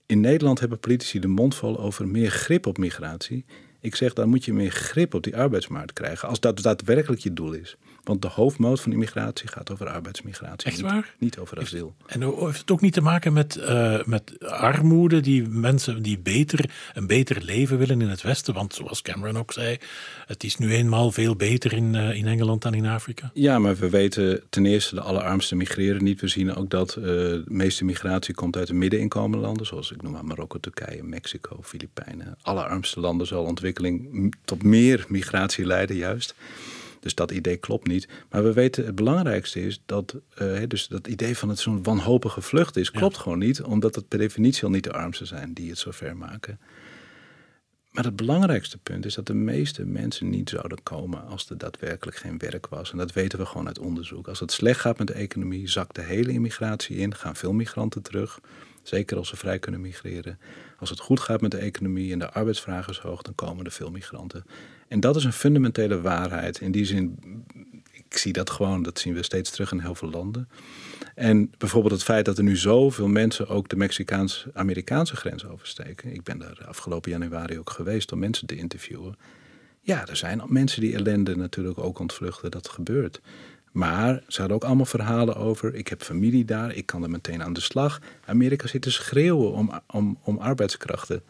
In 0.06 0.20
Nederland 0.20 0.60
hebben 0.60 0.80
politici 0.80 1.20
de 1.20 1.28
mond 1.28 1.56
vol 1.56 1.80
over 1.80 2.08
meer 2.08 2.30
grip 2.32 2.66
op 2.66 2.78
migratie. 2.78 3.46
Ik 3.80 3.96
zeg, 3.96 4.14
dan 4.14 4.30
moet 4.30 4.46
je 4.46 4.54
meer 4.54 4.72
grip 4.72 5.14
op 5.14 5.24
die 5.24 5.38
arbeidsmarkt 5.38 5.94
krijgen. 5.94 6.28
Als 6.28 6.40
dat 6.40 6.62
daadwerkelijk 6.62 7.22
je 7.22 7.34
doel 7.34 7.54
is. 7.54 7.78
Want 8.04 8.22
de 8.22 8.28
hoofdmoot 8.28 8.82
van 8.82 8.92
immigratie 8.92 9.48
gaat 9.48 9.72
over 9.72 9.88
arbeidsmigratie. 9.88 10.72
Echt 10.72 10.82
waar? 10.82 11.16
Niet, 11.18 11.38
over 11.38 11.60
asiel. 11.60 11.96
En 12.06 12.22
heeft 12.22 12.60
het 12.60 12.72
ook 12.72 12.82
niet 12.82 12.94
te 12.94 13.02
maken 13.02 13.34
met, 13.34 13.58
uh, 13.58 14.04
met 14.04 14.46
armoede, 14.46 15.20
die 15.20 15.48
mensen 15.48 16.02
die 16.02 16.20
beter, 16.20 16.70
een 16.94 17.08
beter 17.08 17.44
leven 17.44 17.78
willen 17.78 18.02
in 18.02 18.10
het 18.10 18.22
Westen? 18.22 18.54
Want 18.54 18.74
zoals 18.74 19.02
Cameron 19.02 19.38
ook 19.38 19.54
zei, 19.54 19.78
het 20.26 20.44
is 20.44 20.58
nu 20.58 20.74
eenmaal 20.74 21.12
veel 21.12 21.36
beter 21.36 21.74
in, 21.74 21.94
uh, 21.94 22.16
in 22.16 22.28
Engeland 22.28 22.62
dan 22.62 22.74
in 22.74 22.86
Afrika. 22.86 23.32
Ja, 23.34 23.60
maar 23.60 23.76
we 23.76 23.90
weten 23.90 24.44
ten 24.50 24.66
eerste 24.66 24.96
de 24.96 25.02
allerarmsten 25.02 25.58
migreren 25.58 26.04
niet. 26.04 26.22
We 26.22 26.28
zien 26.28 26.56
ook 26.56 26.70
dat 26.70 26.96
uh, 26.98 27.06
de 27.06 27.44
meeste 27.48 27.86
migratie 27.86 28.34
komt 28.34 28.58
uit 28.58 28.68
de 28.68 28.74
middeninkomenlanden, 28.74 29.66
zoals 29.66 29.92
ik 29.92 30.02
noem 30.02 30.12
maar 30.12 30.26
Marokko, 30.26 30.60
Turkije, 30.60 31.04
Mexico, 31.04 31.60
Filipijnen. 31.62 32.38
Allerarmste 32.42 33.00
landen 33.00 33.28
zal 33.28 33.44
ontwikkeling 33.44 34.36
tot 34.46 34.64
meer 34.64 35.06
migratie 35.08 35.66
leiden, 35.66 35.96
juist. 35.96 36.36
Dus 37.00 37.16
dat 37.16 37.32
idee 37.32 37.58
klopt 37.58 37.88
niet. 37.88 38.08
Maar 38.30 38.44
we 38.44 38.54
weten, 38.54 38.86
het 38.86 38.96
belangrijkste 38.96 39.66
is 39.66 39.82
dat 39.86 40.16
uh, 40.42 40.62
dus 40.68 40.88
dat 40.88 41.08
idee 41.08 41.38
van 41.38 41.50
het 41.50 41.60
zo'n 41.60 41.84
wanhopige 41.84 42.42
vlucht 42.42 42.78
is, 42.78 42.92
klopt 42.92 43.18
gewoon 43.18 43.40
niet. 43.40 43.62
Omdat 43.62 43.96
het 43.96 44.08
per 44.08 44.20
definitie 44.20 44.64
al 44.64 44.70
niet 44.70 44.84
de 44.84 44.94
armsten 44.94 45.28
zijn 45.28 45.54
die 45.54 45.70
het 45.70 45.78
zo 45.78 45.92
ver 45.92 46.18
maken. 46.18 46.60
Maar 47.90 48.04
het 48.04 48.16
belangrijkste 48.16 48.78
punt 48.78 49.06
is 49.06 49.16
dat 49.16 49.28
de 49.28 49.34
meeste 49.34 49.86
mensen 49.86 50.30
niet 50.30 50.50
zouden 50.50 50.84
komen 50.84 51.26
als 51.26 51.50
er 51.50 51.58
daadwerkelijk 51.58 52.18
geen 52.18 52.38
werk 52.38 52.68
was. 52.68 52.92
En 52.92 52.98
dat 52.98 53.14
weten 53.14 53.40
we 53.40 53.46
gewoon 53.46 53.68
uit 53.68 53.80
onderzoek. 53.80 54.28
Als 54.28 54.40
het 54.40 54.52
slecht 54.52 54.80
gaat 54.80 54.98
met 54.98 55.08
de 55.08 55.14
economie, 55.14 55.70
zakt 55.70 55.96
de 55.96 56.02
hele 56.02 56.32
immigratie 56.32 56.98
in, 56.98 57.16
gaan 57.16 57.36
veel 57.36 57.54
migranten 57.54 58.02
terug. 58.02 58.40
Zeker 58.90 59.18
als 59.18 59.28
ze 59.28 59.36
vrij 59.36 59.60
kunnen 59.60 59.82
migreren. 59.82 60.40
Als 60.78 60.90
het 60.90 61.00
goed 61.00 61.20
gaat 61.20 61.42
met 61.42 61.52
de 61.52 61.58
economie 61.58 62.12
en 62.12 62.20
de 62.20 62.32
arbeidsvraag 62.32 62.90
is 62.90 62.98
hoog, 62.98 63.22
dan 63.22 63.36
komen 63.36 63.66
er 63.66 63.72
veel 63.72 63.92
migranten. 63.92 64.46
En 64.88 65.00
dat 65.00 65.16
is 65.16 65.24
een 65.24 65.34
fundamentele 65.34 66.02
waarheid. 66.02 66.62
In 66.62 66.72
die 66.72 66.86
zin, 66.86 67.20
ik 67.92 68.18
zie 68.18 68.34
dat 68.34 68.50
gewoon, 68.50 68.84
dat 68.84 69.00
zien 69.00 69.14
we 69.14 69.24
steeds 69.24 69.50
terug 69.50 69.72
in 69.72 69.80
heel 69.80 69.96
veel 69.96 70.10
landen. 70.10 70.50
En 71.16 71.52
bijvoorbeeld 71.58 71.94
het 71.94 72.04
feit 72.04 72.26
dat 72.26 72.38
er 72.38 72.44
nu 72.44 72.58
zoveel 72.58 73.08
mensen 73.08 73.48
ook 73.48 73.70
de 73.70 73.76
Mexicaans-Amerikaanse 73.76 75.16
grens 75.16 75.46
oversteken. 75.46 76.14
Ik 76.14 76.24
ben 76.24 76.40
daar 76.40 76.66
afgelopen 76.66 77.12
januari 77.12 77.60
ook 77.60 77.70
geweest 77.70 78.12
om 78.12 78.20
mensen 78.20 78.48
te 78.48 78.56
interviewen. 78.56 79.18
Ja, 79.82 80.08
er 80.08 80.16
zijn 80.16 80.42
mensen 80.48 80.82
die 80.82 80.96
ellende 80.96 81.36
natuurlijk 81.36 81.78
ook 81.78 82.00
ontvluchten, 82.00 82.52
dat 82.52 82.70
gebeurt. 82.70 83.22
Maar 83.72 84.24
ze 84.28 84.40
hadden 84.40 84.58
ook 84.58 84.64
allemaal 84.64 84.86
verhalen 84.86 85.36
over. 85.36 85.76
Ik 85.76 85.88
heb 85.88 86.04
familie 86.04 86.46
daar, 86.46 86.74
ik 86.74 86.86
kan 86.86 87.04
er 87.04 87.10
meteen 87.10 87.44
aan 87.44 87.54
de 87.54 87.62
slag. 87.62 88.00
Amerika 88.26 88.68
zit 88.68 88.82
te 88.82 88.92
schreeuwen 88.92 89.54
om, 89.54 89.72
om, 89.88 90.18
om 90.24 90.38
arbeidskrachten. 90.38 91.22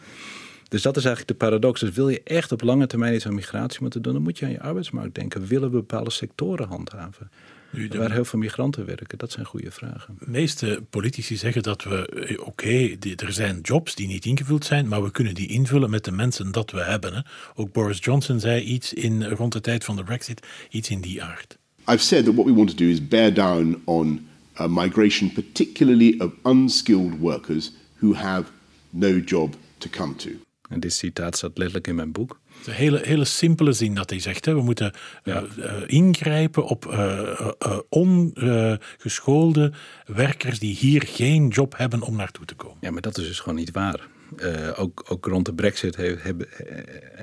Dus 0.69 0.81
dat 0.81 0.97
is 0.97 1.05
eigenlijk 1.05 1.39
de 1.39 1.45
paradox. 1.45 1.79
Dus 1.79 1.91
wil 1.91 2.09
je 2.09 2.21
echt 2.23 2.51
op 2.51 2.61
lange 2.61 2.87
termijn 2.87 3.13
iets 3.13 3.25
aan 3.25 3.35
migratie 3.35 3.81
moeten 3.81 4.01
doen, 4.01 4.13
dan 4.13 4.21
moet 4.21 4.39
je 4.39 4.45
aan 4.45 4.51
je 4.51 4.61
arbeidsmarkt 4.61 5.15
denken. 5.15 5.45
Willen 5.45 5.71
we 5.71 5.77
bepaalde 5.77 6.11
sectoren 6.11 6.67
handhaven? 6.67 7.29
Nu, 7.71 7.87
de... 7.87 7.97
Waar 7.97 8.11
heel 8.11 8.25
veel 8.25 8.39
migranten 8.39 8.85
werken, 8.85 9.17
dat 9.17 9.31
zijn 9.31 9.45
goede 9.45 9.71
vragen. 9.71 10.15
De 10.19 10.29
meeste 10.29 10.83
politici 10.89 11.35
zeggen 11.35 11.63
dat 11.63 11.83
we, 11.83 12.07
eh, 12.07 12.47
oké, 12.47 12.95
er 13.15 13.31
zijn 13.33 13.59
jobs 13.61 13.95
die 13.95 14.07
niet 14.07 14.25
ingevuld 14.25 14.65
zijn, 14.65 14.87
maar 14.87 15.03
we 15.03 15.11
kunnen 15.11 15.33
die 15.33 15.47
invullen 15.47 15.89
met 15.89 16.05
de 16.05 16.11
mensen 16.11 16.51
dat 16.51 16.71
we 16.71 16.83
hebben. 16.83 17.13
Hè. 17.13 17.21
Ook 17.55 17.71
Boris 17.71 17.99
Johnson 18.01 18.39
zei 18.39 18.61
iets 18.61 18.93
in, 18.93 19.29
rond 19.29 19.53
de 19.53 19.61
tijd 19.61 19.83
van 19.83 19.95
de 19.95 20.03
Brexit, 20.03 20.47
iets 20.69 20.89
in 20.89 21.01
die 21.01 21.23
aard. 21.23 21.57
I've 21.89 22.01
said 22.01 22.25
that 22.25 22.35
what 22.35 22.45
we 22.45 22.53
want 22.53 22.69
to 22.69 22.75
do 22.75 22.89
is 22.89 23.07
bear 23.07 23.33
down 23.33 23.81
on 23.85 24.27
uh, 24.59 24.67
migration, 24.67 25.31
particularly 25.31 26.19
of 26.19 26.31
unskilled 26.43 27.19
workers 27.19 27.71
who 28.01 28.13
have 28.13 28.51
no 28.89 29.19
job 29.25 29.55
to 29.77 29.89
come 29.89 30.15
to. 30.15 30.29
En 30.69 30.79
dit 30.79 30.93
citaat 30.93 31.37
staat 31.37 31.57
letterlijk 31.57 31.87
in 31.87 31.95
mijn 31.95 32.11
boek. 32.11 32.39
Het 32.47 32.61
is 32.61 32.67
een 32.67 32.73
hele, 32.73 33.01
hele 33.03 33.25
simpele 33.25 33.71
zin 33.71 33.93
dat 33.93 34.09
hij 34.09 34.19
zegt. 34.19 34.45
Hè. 34.45 34.53
We 34.53 34.61
moeten 34.61 34.93
ja. 35.23 35.43
uh, 35.43 35.57
uh, 35.57 35.73
ingrijpen 35.85 36.65
op 36.65 36.85
uh, 36.85 37.79
ongeschoolde 37.89 39.71
werkers 40.05 40.59
die 40.59 40.75
hier 40.75 41.03
geen 41.05 41.47
job 41.47 41.77
hebben 41.77 42.01
om 42.01 42.15
naartoe 42.15 42.45
te 42.45 42.55
komen. 42.55 42.77
Ja, 42.81 42.91
maar 42.91 43.01
dat 43.01 43.17
is 43.17 43.27
dus 43.27 43.39
gewoon 43.39 43.57
niet 43.57 43.71
waar. 43.71 44.07
Ook, 44.75 45.05
ook 45.07 45.25
rond 45.25 45.45
de 45.45 45.53
brexit, 45.53 45.95
heeft, 45.95 46.23
hebben, 46.23 46.47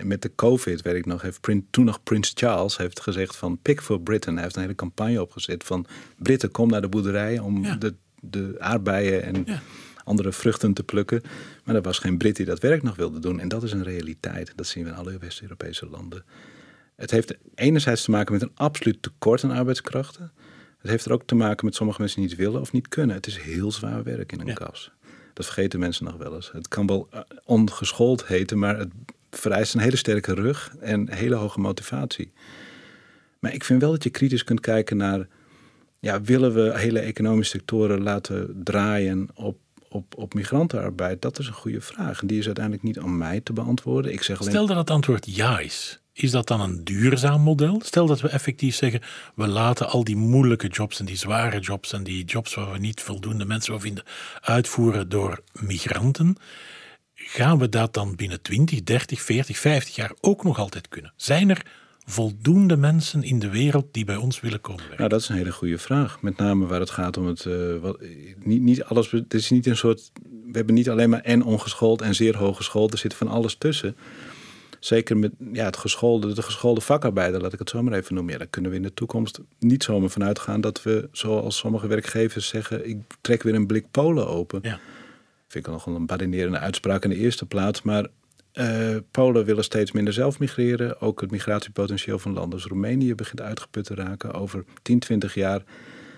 met 0.02 0.22
de 0.22 0.34
covid, 0.34 0.82
weet 0.82 0.94
ik 0.94 1.06
nog, 1.06 1.22
heeft 1.22 1.40
Prins, 1.40 1.64
toen 1.70 1.84
nog 1.84 2.02
Prins 2.02 2.32
Charles 2.34 2.76
heeft 2.76 3.00
gezegd 3.00 3.36
van 3.36 3.58
pick 3.62 3.82
for 3.82 4.00
Britain. 4.00 4.34
Hij 4.34 4.44
heeft 4.44 4.56
een 4.56 4.62
hele 4.62 4.74
campagne 4.74 5.22
opgezet 5.22 5.64
van 5.64 5.86
Britten, 6.18 6.50
kom 6.50 6.68
naar 6.68 6.80
de 6.80 6.88
boerderij 6.88 7.38
om 7.38 7.64
ja. 7.64 7.74
de, 7.74 7.94
de 8.20 8.56
aardbeien 8.58 9.22
en... 9.22 9.42
Ja 9.46 9.62
andere 10.06 10.32
vruchten 10.32 10.72
te 10.72 10.82
plukken. 10.82 11.22
Maar 11.64 11.74
er 11.74 11.82
was 11.82 11.98
geen 11.98 12.18
Brit 12.18 12.36
die 12.36 12.46
dat 12.46 12.60
werk 12.60 12.82
nog 12.82 12.96
wilde 12.96 13.18
doen. 13.18 13.40
En 13.40 13.48
dat 13.48 13.62
is 13.62 13.72
een 13.72 13.82
realiteit. 13.82 14.52
Dat 14.56 14.66
zien 14.66 14.84
we 14.84 14.90
in 14.90 14.96
alle 14.96 15.18
West-Europese 15.18 15.86
landen. 15.86 16.24
Het 16.96 17.10
heeft 17.10 17.36
enerzijds 17.54 18.04
te 18.04 18.10
maken 18.10 18.32
met 18.32 18.42
een 18.42 18.50
absoluut 18.54 19.02
tekort 19.02 19.44
aan 19.44 19.50
arbeidskrachten. 19.50 20.32
Het 20.78 20.90
heeft 20.90 21.04
er 21.04 21.12
ook 21.12 21.26
te 21.26 21.34
maken 21.34 21.64
met 21.64 21.74
sommige 21.74 22.00
mensen 22.00 22.20
die 22.20 22.28
niet 22.28 22.38
willen 22.38 22.60
of 22.60 22.72
niet 22.72 22.88
kunnen. 22.88 23.16
Het 23.16 23.26
is 23.26 23.38
heel 23.38 23.72
zwaar 23.72 24.02
werk 24.02 24.32
in 24.32 24.40
een 24.40 24.46
ja. 24.46 24.54
kas. 24.54 24.90
Dat 25.36 25.44
vergeten 25.44 25.80
mensen 25.80 26.04
nog 26.04 26.16
wel 26.16 26.34
eens. 26.34 26.52
Het 26.52 26.68
kan 26.68 26.86
wel 26.86 27.08
ongeschoold 27.44 28.26
heten, 28.26 28.58
maar 28.58 28.78
het 28.78 28.92
vereist 29.30 29.74
een 29.74 29.80
hele 29.80 29.96
sterke 29.96 30.34
rug 30.34 30.74
en 30.80 31.12
hele 31.12 31.34
hoge 31.34 31.60
motivatie. 31.60 32.32
Maar 33.38 33.54
ik 33.54 33.64
vind 33.64 33.80
wel 33.80 33.90
dat 33.90 34.02
je 34.02 34.10
kritisch 34.10 34.44
kunt 34.44 34.60
kijken 34.60 34.96
naar, 34.96 35.28
ja, 35.98 36.20
willen 36.20 36.54
we 36.54 36.78
hele 36.78 36.98
economische 36.98 37.56
sectoren 37.56 38.02
laten 38.02 38.60
draaien 38.64 39.28
op 39.34 39.58
op, 39.88 40.14
op 40.16 40.34
migrantenarbeid? 40.34 41.22
Dat 41.22 41.38
is 41.38 41.46
een 41.46 41.52
goede 41.52 41.80
vraag. 41.80 42.20
En 42.20 42.26
die 42.26 42.38
is 42.38 42.46
uiteindelijk 42.46 42.84
niet 42.84 42.98
aan 42.98 43.18
mij 43.18 43.40
te 43.40 43.52
beantwoorden. 43.52 44.12
Ik 44.12 44.22
zeg 44.22 44.38
alleen... 44.40 44.50
Stel 44.50 44.66
dat 44.66 44.76
het 44.76 44.90
antwoord 44.90 45.36
ja 45.36 45.58
is. 45.58 46.00
Is 46.18 46.30
dat 46.30 46.46
dan 46.46 46.60
een 46.60 46.84
duurzaam 46.84 47.40
model? 47.40 47.80
Stel 47.84 48.06
dat 48.06 48.20
we 48.20 48.28
effectief 48.28 48.74
zeggen, 48.74 49.00
we 49.34 49.46
laten 49.46 49.88
al 49.88 50.04
die 50.04 50.16
moeilijke 50.16 50.68
jobs 50.68 50.98
en 50.98 51.04
die 51.04 51.16
zware 51.16 51.60
jobs 51.60 51.92
en 51.92 52.04
die 52.04 52.24
jobs 52.24 52.54
waar 52.54 52.72
we 52.72 52.78
niet 52.78 53.00
voldoende 53.00 53.44
mensen 53.44 53.72
voor 53.72 53.80
vinden, 53.80 54.04
uitvoeren 54.40 55.08
door 55.08 55.40
migranten. 55.52 56.36
Gaan 57.14 57.58
we 57.58 57.68
dat 57.68 57.94
dan 57.94 58.14
binnen 58.14 58.42
20, 58.42 58.82
30, 58.82 59.22
40, 59.22 59.58
50 59.58 59.94
jaar 59.94 60.12
ook 60.20 60.44
nog 60.44 60.58
altijd 60.58 60.88
kunnen? 60.88 61.12
Zijn 61.16 61.50
er 61.50 61.66
voldoende 62.04 62.76
mensen 62.76 63.22
in 63.22 63.38
de 63.38 63.50
wereld 63.50 63.86
die 63.90 64.04
bij 64.04 64.16
ons 64.16 64.40
willen 64.40 64.60
komen 64.60 64.80
werken? 64.80 64.98
Nou, 64.98 65.08
dat 65.10 65.20
is 65.20 65.28
een 65.28 65.36
hele 65.36 65.52
goede 65.52 65.78
vraag. 65.78 66.22
Met 66.22 66.36
name 66.36 66.66
waar 66.66 66.80
het 66.80 66.90
gaat 66.90 67.16
om 67.16 67.26
het. 67.26 67.44
Uh, 67.44 67.78
wat, 67.78 68.00
niet, 68.38 68.62
niet 68.62 68.84
alles. 68.84 69.10
Het 69.10 69.34
is 69.34 69.50
niet 69.50 69.66
een 69.66 69.76
soort. 69.76 70.10
We 70.22 70.52
hebben 70.52 70.74
niet 70.74 70.90
alleen 70.90 71.10
maar 71.10 71.22
en 71.22 71.44
ongeschoold 71.44 72.02
en 72.02 72.14
zeer 72.14 72.36
hooggeschoold. 72.36 72.92
Er 72.92 72.98
zit 72.98 73.14
van 73.14 73.28
alles 73.28 73.54
tussen. 73.54 73.96
Zeker 74.86 75.16
met 75.16 75.32
ja, 75.52 75.64
het 75.64 75.76
geschoolde, 75.76 76.32
de 76.32 76.42
geschoolde 76.42 76.80
vakarbeider, 76.80 77.40
laat 77.40 77.52
ik 77.52 77.58
het 77.58 77.70
zo 77.70 77.82
maar 77.82 77.92
even 77.92 78.14
noemen. 78.14 78.32
Ja, 78.32 78.38
daar 78.38 78.48
kunnen 78.48 78.70
we 78.70 78.76
in 78.76 78.82
de 78.82 78.94
toekomst 78.94 79.40
niet 79.58 79.84
zomaar 79.84 80.08
van 80.08 80.24
uitgaan 80.24 80.60
dat 80.60 80.82
we, 80.82 81.08
zoals 81.12 81.56
sommige 81.56 81.86
werkgevers 81.86 82.48
zeggen, 82.48 82.88
ik 82.88 82.98
trek 83.20 83.42
weer 83.42 83.54
een 83.54 83.66
blik 83.66 83.90
Polen 83.90 84.28
open. 84.28 84.58
Ja. 84.62 84.78
Vind 85.48 85.66
ik 85.66 85.72
nog 85.72 85.84
wel 85.84 85.94
een 85.94 86.06
badinerende 86.06 86.58
uitspraak 86.58 87.04
in 87.04 87.10
de 87.10 87.16
eerste 87.16 87.46
plaats. 87.46 87.82
Maar 87.82 88.06
uh, 88.54 88.96
Polen 89.10 89.44
willen 89.44 89.64
steeds 89.64 89.92
minder 89.92 90.12
zelf 90.12 90.38
migreren. 90.38 91.00
Ook 91.00 91.20
het 91.20 91.30
migratiepotentieel 91.30 92.18
van 92.18 92.32
landen 92.32 92.52
als 92.52 92.68
Roemenië 92.68 93.14
begint 93.14 93.40
uitgeput 93.40 93.84
te 93.84 93.94
raken. 93.94 94.32
Over 94.32 94.64
10, 94.82 94.98
20 94.98 95.34
jaar 95.34 95.62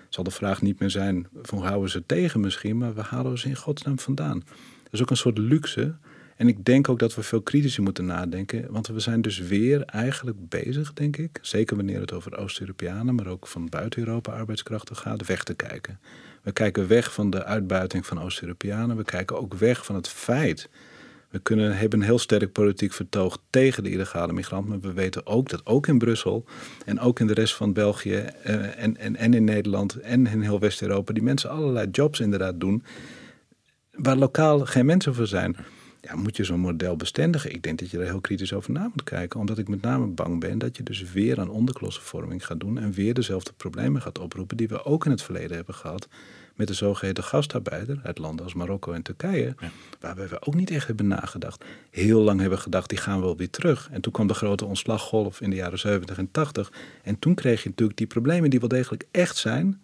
zal 0.09 0.25
de 0.25 0.31
vraag 0.31 0.63
niet 0.63 0.81
meer 0.81 0.91
zijn: 0.91 1.29
van 1.43 1.59
houden 1.59 1.91
ze 1.91 2.07
tegen 2.07 2.41
misschien, 2.41 2.79
maar 2.79 2.95
we 2.95 3.03
halen 3.03 3.39
ze 3.39 3.49
in 3.49 3.57
godsnaam 3.57 3.99
vandaan. 3.99 4.39
Dat 4.83 4.93
is 4.93 5.03
ook 5.03 5.11
een 5.11 5.17
soort 5.17 5.39
luxe. 5.39 5.95
En 6.39 6.49
ik 6.49 6.65
denk 6.65 6.89
ook 6.89 6.99
dat 6.99 7.15
we 7.15 7.23
veel 7.23 7.43
kritischer 7.43 7.83
moeten 7.83 8.05
nadenken. 8.05 8.73
Want 8.73 8.87
we 8.87 9.01
zijn 9.01 9.23
dus 9.23 9.39
weer 9.39 9.83
eigenlijk 9.83 10.49
bezig, 10.49 10.93
denk 10.93 11.17
ik. 11.17 11.39
Zeker 11.43 11.77
wanneer 11.77 12.01
het 12.01 12.13
over 12.13 12.37
Oost-Europeanen, 12.37 13.15
maar 13.15 13.27
ook 13.27 13.47
van 13.47 13.69
buiten 13.69 14.01
Europa 14.01 14.33
arbeidskrachten 14.33 14.97
gaat, 14.97 15.27
weg 15.27 15.45
te 15.45 15.55
kijken. 15.55 16.01
We 16.43 16.53
kijken 16.53 16.89
weg 16.89 17.13
van 17.13 17.31
de 17.31 17.45
uitbuiting 17.45 18.07
van 18.07 18.23
Oost-Europeanen. 18.23 18.97
We 18.97 19.05
kijken 19.05 19.39
ook 19.39 19.55
weg 19.55 19.85
van 19.85 19.95
het 19.95 20.09
feit 20.09 20.69
we 21.29 21.39
kunnen, 21.39 21.77
hebben 21.77 21.99
een 21.99 22.05
heel 22.05 22.19
sterk 22.19 22.53
politiek 22.53 22.93
vertoog 22.93 23.39
tegen 23.51 23.83
de 23.83 23.91
illegale 23.91 24.33
migrant. 24.33 24.69
Maar 24.69 24.81
we 24.81 24.93
weten 24.93 25.27
ook 25.27 25.49
dat 25.49 25.67
ook 25.67 25.87
in 25.87 25.99
Brussel 25.99 26.45
en 26.85 27.01
ook 27.01 27.21
in 27.21 27.27
de 27.27 27.35
rest 27.35 27.55
van 27.55 27.73
België 27.73 28.25
uh, 28.47 28.83
en, 28.83 28.97
en, 28.97 29.17
en 29.17 29.35
in 29.35 29.45
Nederland 29.45 29.95
en 30.01 30.27
in 30.27 30.41
heel 30.41 30.61
West-Europa... 30.61 31.13
die 31.13 31.23
mensen 31.23 31.51
allerlei 31.51 31.89
jobs 31.91 32.21
inderdaad 32.21 32.61
doen 32.61 32.83
waar 33.91 34.17
lokaal 34.17 34.67
geen 34.67 34.87
mensen 34.87 35.15
voor 35.15 35.27
zijn. 35.27 35.57
Ja, 36.01 36.17
moet 36.17 36.37
je 36.37 36.45
zo'n 36.45 36.61
model 36.61 36.97
bestendigen? 36.97 37.53
Ik 37.53 37.63
denk 37.63 37.79
dat 37.79 37.91
je 37.91 37.99
er 37.99 38.05
heel 38.05 38.21
kritisch 38.21 38.53
over 38.53 38.73
na 38.73 38.83
moet 38.83 39.03
kijken. 39.03 39.41
Omdat 39.41 39.59
ik 39.59 39.69
met 39.69 39.83
name 39.83 40.07
bang 40.07 40.41
ben 40.41 40.59
dat 40.59 40.77
je 40.77 40.83
dus 40.83 41.13
weer 41.13 41.41
aan 41.41 41.51
onderklossenvorming 41.51 42.47
gaat 42.47 42.61
doen... 42.61 42.79
en 42.79 42.93
weer 42.93 43.15
dezelfde 43.15 43.53
problemen 43.57 44.03
gaat 44.03 44.19
oproepen 44.19 44.57
die 44.57 44.69
we 44.69 44.85
ook 44.85 45.05
in 45.05 45.11
het 45.11 45.23
verleden 45.23 45.57
hebben 45.57 45.75
gehad 45.75 46.09
met 46.59 46.69
de 46.69 46.75
zogeheten 46.75 47.25
gastarbeider 47.25 48.01
uit 48.03 48.19
landen 48.19 48.45
als 48.45 48.55
Marokko 48.55 48.93
en 48.93 49.03
Turkije, 49.03 49.55
ja. 49.61 49.71
waar 50.01 50.17
we 50.17 50.43
ook 50.47 50.55
niet 50.55 50.71
echt 50.71 50.87
hebben 50.87 51.07
nagedacht. 51.07 51.65
Heel 51.91 52.21
lang 52.21 52.41
hebben 52.41 52.59
gedacht, 52.59 52.89
die 52.89 52.99
gaan 52.99 53.21
wel 53.21 53.37
weer 53.37 53.51
terug. 53.51 53.89
En 53.93 54.01
toen 54.01 54.13
kwam 54.13 54.27
de 54.27 54.35
grote 54.35 54.65
ontslaggolf 54.65 55.41
in 55.41 55.51
de 55.51 55.57
jaren 55.57 55.79
70 55.79 56.19
en 56.19 56.31
80. 56.31 56.73
En 57.03 57.19
toen 57.19 57.35
kreeg 57.35 57.63
je 57.63 57.69
natuurlijk 57.69 57.99
die 57.99 58.07
problemen 58.07 58.51
die 58.51 58.61
wel 58.61 58.69
degelijk 58.69 59.07
echt 59.11 59.37
zijn. 59.37 59.81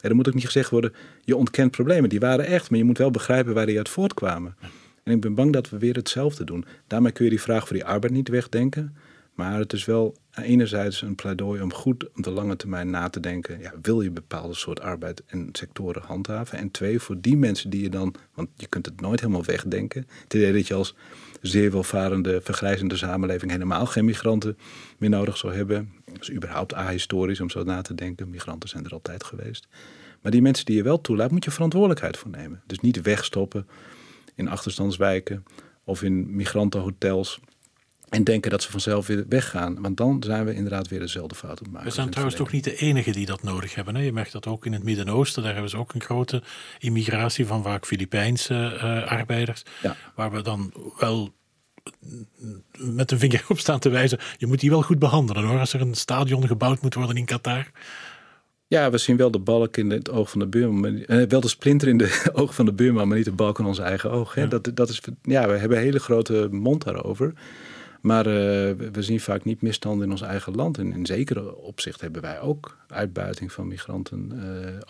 En 0.00 0.10
er 0.10 0.14
moet 0.14 0.28
ook 0.28 0.34
niet 0.34 0.44
gezegd 0.44 0.70
worden, 0.70 0.92
je 1.24 1.36
ontkent 1.36 1.70
problemen. 1.70 2.08
Die 2.08 2.20
waren 2.20 2.46
echt, 2.46 2.70
maar 2.70 2.78
je 2.78 2.84
moet 2.84 2.98
wel 2.98 3.10
begrijpen 3.10 3.54
waar 3.54 3.66
die 3.66 3.78
uit 3.78 3.88
voortkwamen. 3.88 4.56
En 5.02 5.12
ik 5.12 5.20
ben 5.20 5.34
bang 5.34 5.52
dat 5.52 5.70
we 5.70 5.78
weer 5.78 5.94
hetzelfde 5.94 6.44
doen. 6.44 6.64
Daarmee 6.86 7.12
kun 7.12 7.24
je 7.24 7.30
die 7.30 7.40
vraag 7.40 7.66
voor 7.66 7.76
die 7.76 7.84
arbeid 7.84 8.12
niet 8.12 8.28
wegdenken. 8.28 8.96
Maar 9.34 9.58
het 9.58 9.72
is 9.72 9.84
wel 9.84 10.16
enerzijds 10.34 11.02
een 11.02 11.14
pleidooi 11.14 11.62
om 11.62 11.72
goed 11.72 12.08
op 12.16 12.22
de 12.22 12.30
lange 12.30 12.56
termijn 12.56 12.90
na 12.90 13.08
te 13.08 13.20
denken. 13.20 13.60
Ja, 13.60 13.72
wil 13.82 14.00
je 14.00 14.10
bepaalde 14.10 14.54
soort 14.54 14.80
arbeid 14.80 15.22
en 15.26 15.48
sectoren 15.52 16.02
handhaven? 16.02 16.58
En 16.58 16.70
twee, 16.70 17.00
voor 17.00 17.20
die 17.20 17.36
mensen 17.36 17.70
die 17.70 17.82
je 17.82 17.88
dan, 17.88 18.14
want 18.34 18.48
je 18.56 18.66
kunt 18.66 18.86
het 18.86 19.00
nooit 19.00 19.20
helemaal 19.20 19.44
wegdenken. 19.44 20.06
Het 20.22 20.34
idee 20.34 20.52
dat 20.52 20.66
je 20.66 20.74
als 20.74 20.94
zeer 21.40 21.70
welvarende, 21.70 22.40
vergrijzende 22.40 22.96
samenleving 22.96 23.50
helemaal 23.50 23.86
geen 23.86 24.04
migranten 24.04 24.58
meer 24.98 25.10
nodig 25.10 25.36
zou 25.36 25.54
hebben. 25.54 25.92
Dat 26.04 26.20
is 26.20 26.32
überhaupt 26.32 26.74
ahistorisch 26.74 27.40
om 27.40 27.50
zo 27.50 27.62
na 27.62 27.82
te 27.82 27.94
denken. 27.94 28.30
Migranten 28.30 28.68
zijn 28.68 28.84
er 28.84 28.92
altijd 28.92 29.24
geweest. 29.24 29.68
Maar 30.22 30.32
die 30.32 30.42
mensen 30.42 30.64
die 30.64 30.76
je 30.76 30.82
wel 30.82 31.00
toelaat, 31.00 31.30
moet 31.30 31.44
je 31.44 31.50
verantwoordelijkheid 31.50 32.16
voor 32.16 32.30
nemen. 32.30 32.62
Dus 32.66 32.80
niet 32.80 33.02
wegstoppen 33.02 33.66
in 34.34 34.48
achterstandswijken 34.48 35.44
of 35.84 36.02
in 36.02 36.36
migrantenhotels 36.36 37.40
en 38.12 38.24
denken 38.24 38.50
dat 38.50 38.62
ze 38.62 38.70
vanzelf 38.70 39.06
weer 39.06 39.24
weggaan. 39.28 39.80
Want 39.80 39.96
dan 39.96 40.22
zijn 40.22 40.44
we 40.44 40.54
inderdaad 40.54 40.88
weer 40.88 40.98
dezelfde 40.98 41.34
fout 41.34 41.60
op 41.60 41.66
maken. 41.66 41.88
We 41.88 41.94
zijn 41.94 42.10
trouwens 42.10 42.36
toch 42.36 42.52
niet 42.52 42.64
de 42.64 42.76
enige 42.76 43.10
die 43.10 43.26
dat 43.26 43.42
nodig 43.42 43.74
hebben. 43.74 43.94
Hè? 43.94 44.02
Je 44.02 44.12
merkt 44.12 44.32
dat 44.32 44.46
ook 44.46 44.66
in 44.66 44.72
het 44.72 44.82
Midden-Oosten. 44.82 45.42
Daar 45.42 45.52
hebben 45.52 45.70
ze 45.70 45.76
ook 45.76 45.94
een 45.94 46.00
grote 46.00 46.42
immigratie 46.78 47.46
van 47.46 47.62
vaak 47.62 47.86
Filipijnse 47.86 48.54
uh, 48.74 49.10
arbeiders. 49.10 49.62
Ja. 49.82 49.96
Waar 50.14 50.32
we 50.32 50.42
dan 50.42 50.72
wel 50.98 51.34
met 52.72 53.10
een 53.10 53.18
vinger 53.18 53.44
op 53.48 53.58
staan 53.58 53.78
te 53.78 53.88
wijzen. 53.88 54.18
Je 54.36 54.46
moet 54.46 54.60
die 54.60 54.70
wel 54.70 54.82
goed 54.82 54.98
behandelen 54.98 55.44
hoor. 55.44 55.58
Als 55.58 55.72
er 55.72 55.80
een 55.80 55.94
stadion 55.94 56.46
gebouwd 56.46 56.82
moet 56.82 56.94
worden 56.94 57.16
in 57.16 57.24
Qatar. 57.24 57.70
Ja, 58.72 58.90
we 58.90 58.98
zien 58.98 59.16
wel 59.16 59.30
de 59.30 59.38
balk 59.38 59.76
in 59.76 59.90
het 59.90 60.10
oog 60.10 60.30
van 60.30 60.40
de 60.40 60.46
buurman. 60.46 61.04
Eh, 61.04 61.22
wel 61.28 61.40
de 61.40 61.48
splinter 61.48 61.88
in 61.88 61.96
de 61.96 62.22
oog 62.32 62.54
van 62.54 62.64
de 62.64 62.72
buurman, 62.72 63.08
maar 63.08 63.16
niet 63.16 63.24
de 63.24 63.32
balk 63.32 63.58
in 63.58 63.64
ons 63.64 63.78
eigen 63.78 64.10
oog. 64.10 64.34
Hè? 64.34 64.48
Dat, 64.48 64.70
dat 64.74 64.88
is, 64.88 65.00
ja, 65.22 65.46
we 65.48 65.56
hebben 65.56 65.78
een 65.78 65.84
hele 65.84 65.98
grote 65.98 66.48
mond 66.50 66.84
daarover. 66.84 67.32
Maar 68.00 68.26
uh, 68.26 68.32
we 68.92 69.02
zien 69.02 69.20
vaak 69.20 69.44
niet 69.44 69.62
misstanden 69.62 70.06
in 70.06 70.10
ons 70.10 70.20
eigen 70.22 70.54
land. 70.54 70.78
En 70.78 70.92
in 70.92 71.06
zekere 71.06 71.56
opzicht 71.56 72.00
hebben 72.00 72.22
wij 72.22 72.40
ook 72.40 72.76
uitbuiting 72.88 73.52
van 73.52 73.68
migranten. 73.68 74.32
Uh, 74.34 74.40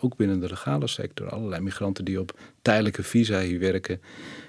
ook 0.01 0.17
binnen 0.17 0.41
de 0.41 0.49
legale 0.49 0.87
sector. 0.87 1.29
Allerlei 1.29 1.63
migranten 1.63 2.05
die 2.05 2.21
op 2.21 2.39
tijdelijke 2.63 3.03
visa 3.03 3.41
hier 3.41 3.59
werken. 3.59 4.01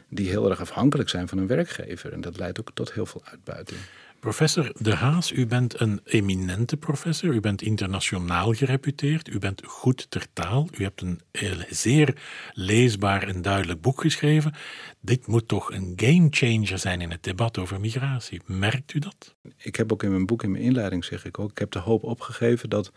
Die 0.09 0.29
heel 0.29 0.49
erg 0.49 0.61
afhankelijk 0.61 1.09
zijn 1.09 1.27
van 1.27 1.37
een 1.37 1.47
werkgever. 1.47 2.13
En 2.13 2.21
dat 2.21 2.37
leidt 2.37 2.59
ook 2.59 2.71
tot 2.73 2.93
heel 2.93 3.05
veel 3.05 3.21
uitbuiting. 3.23 3.79
Professor 4.23 4.71
De 4.79 4.95
Haas, 4.95 5.31
u 5.31 5.45
bent 5.45 5.79
een 5.79 5.99
eminente 6.03 6.77
professor. 6.77 7.33
U 7.33 7.39
bent 7.39 7.61
internationaal 7.61 8.53
gereputeerd. 8.53 9.27
U 9.27 9.39
bent 9.39 9.61
goed 9.65 10.05
ter 10.09 10.27
taal. 10.33 10.67
U 10.77 10.83
hebt 10.83 11.01
een 11.01 11.21
zeer 11.69 12.21
leesbaar 12.53 13.27
en 13.27 13.41
duidelijk 13.41 13.81
boek 13.81 14.01
geschreven. 14.01 14.53
Dit 14.99 15.27
moet 15.27 15.47
toch 15.47 15.71
een 15.71 15.93
gamechanger 15.95 16.77
zijn 16.79 17.01
in 17.01 17.11
het 17.11 17.23
debat 17.23 17.57
over 17.57 17.79
migratie. 17.79 18.41
Merkt 18.45 18.93
u 18.93 18.99
dat? 18.99 19.35
Ik 19.57 19.75
heb 19.75 19.91
ook 19.91 20.03
in 20.03 20.11
mijn 20.11 20.25
boek, 20.25 20.43
in 20.43 20.51
mijn 20.51 20.63
inleiding 20.63 21.05
zeg 21.05 21.25
ik 21.25 21.39
ook, 21.39 21.51
ik 21.51 21.57
heb 21.57 21.71
de 21.71 21.79
hoop 21.79 22.03
opgegeven 22.03 22.69
dat 22.69 22.91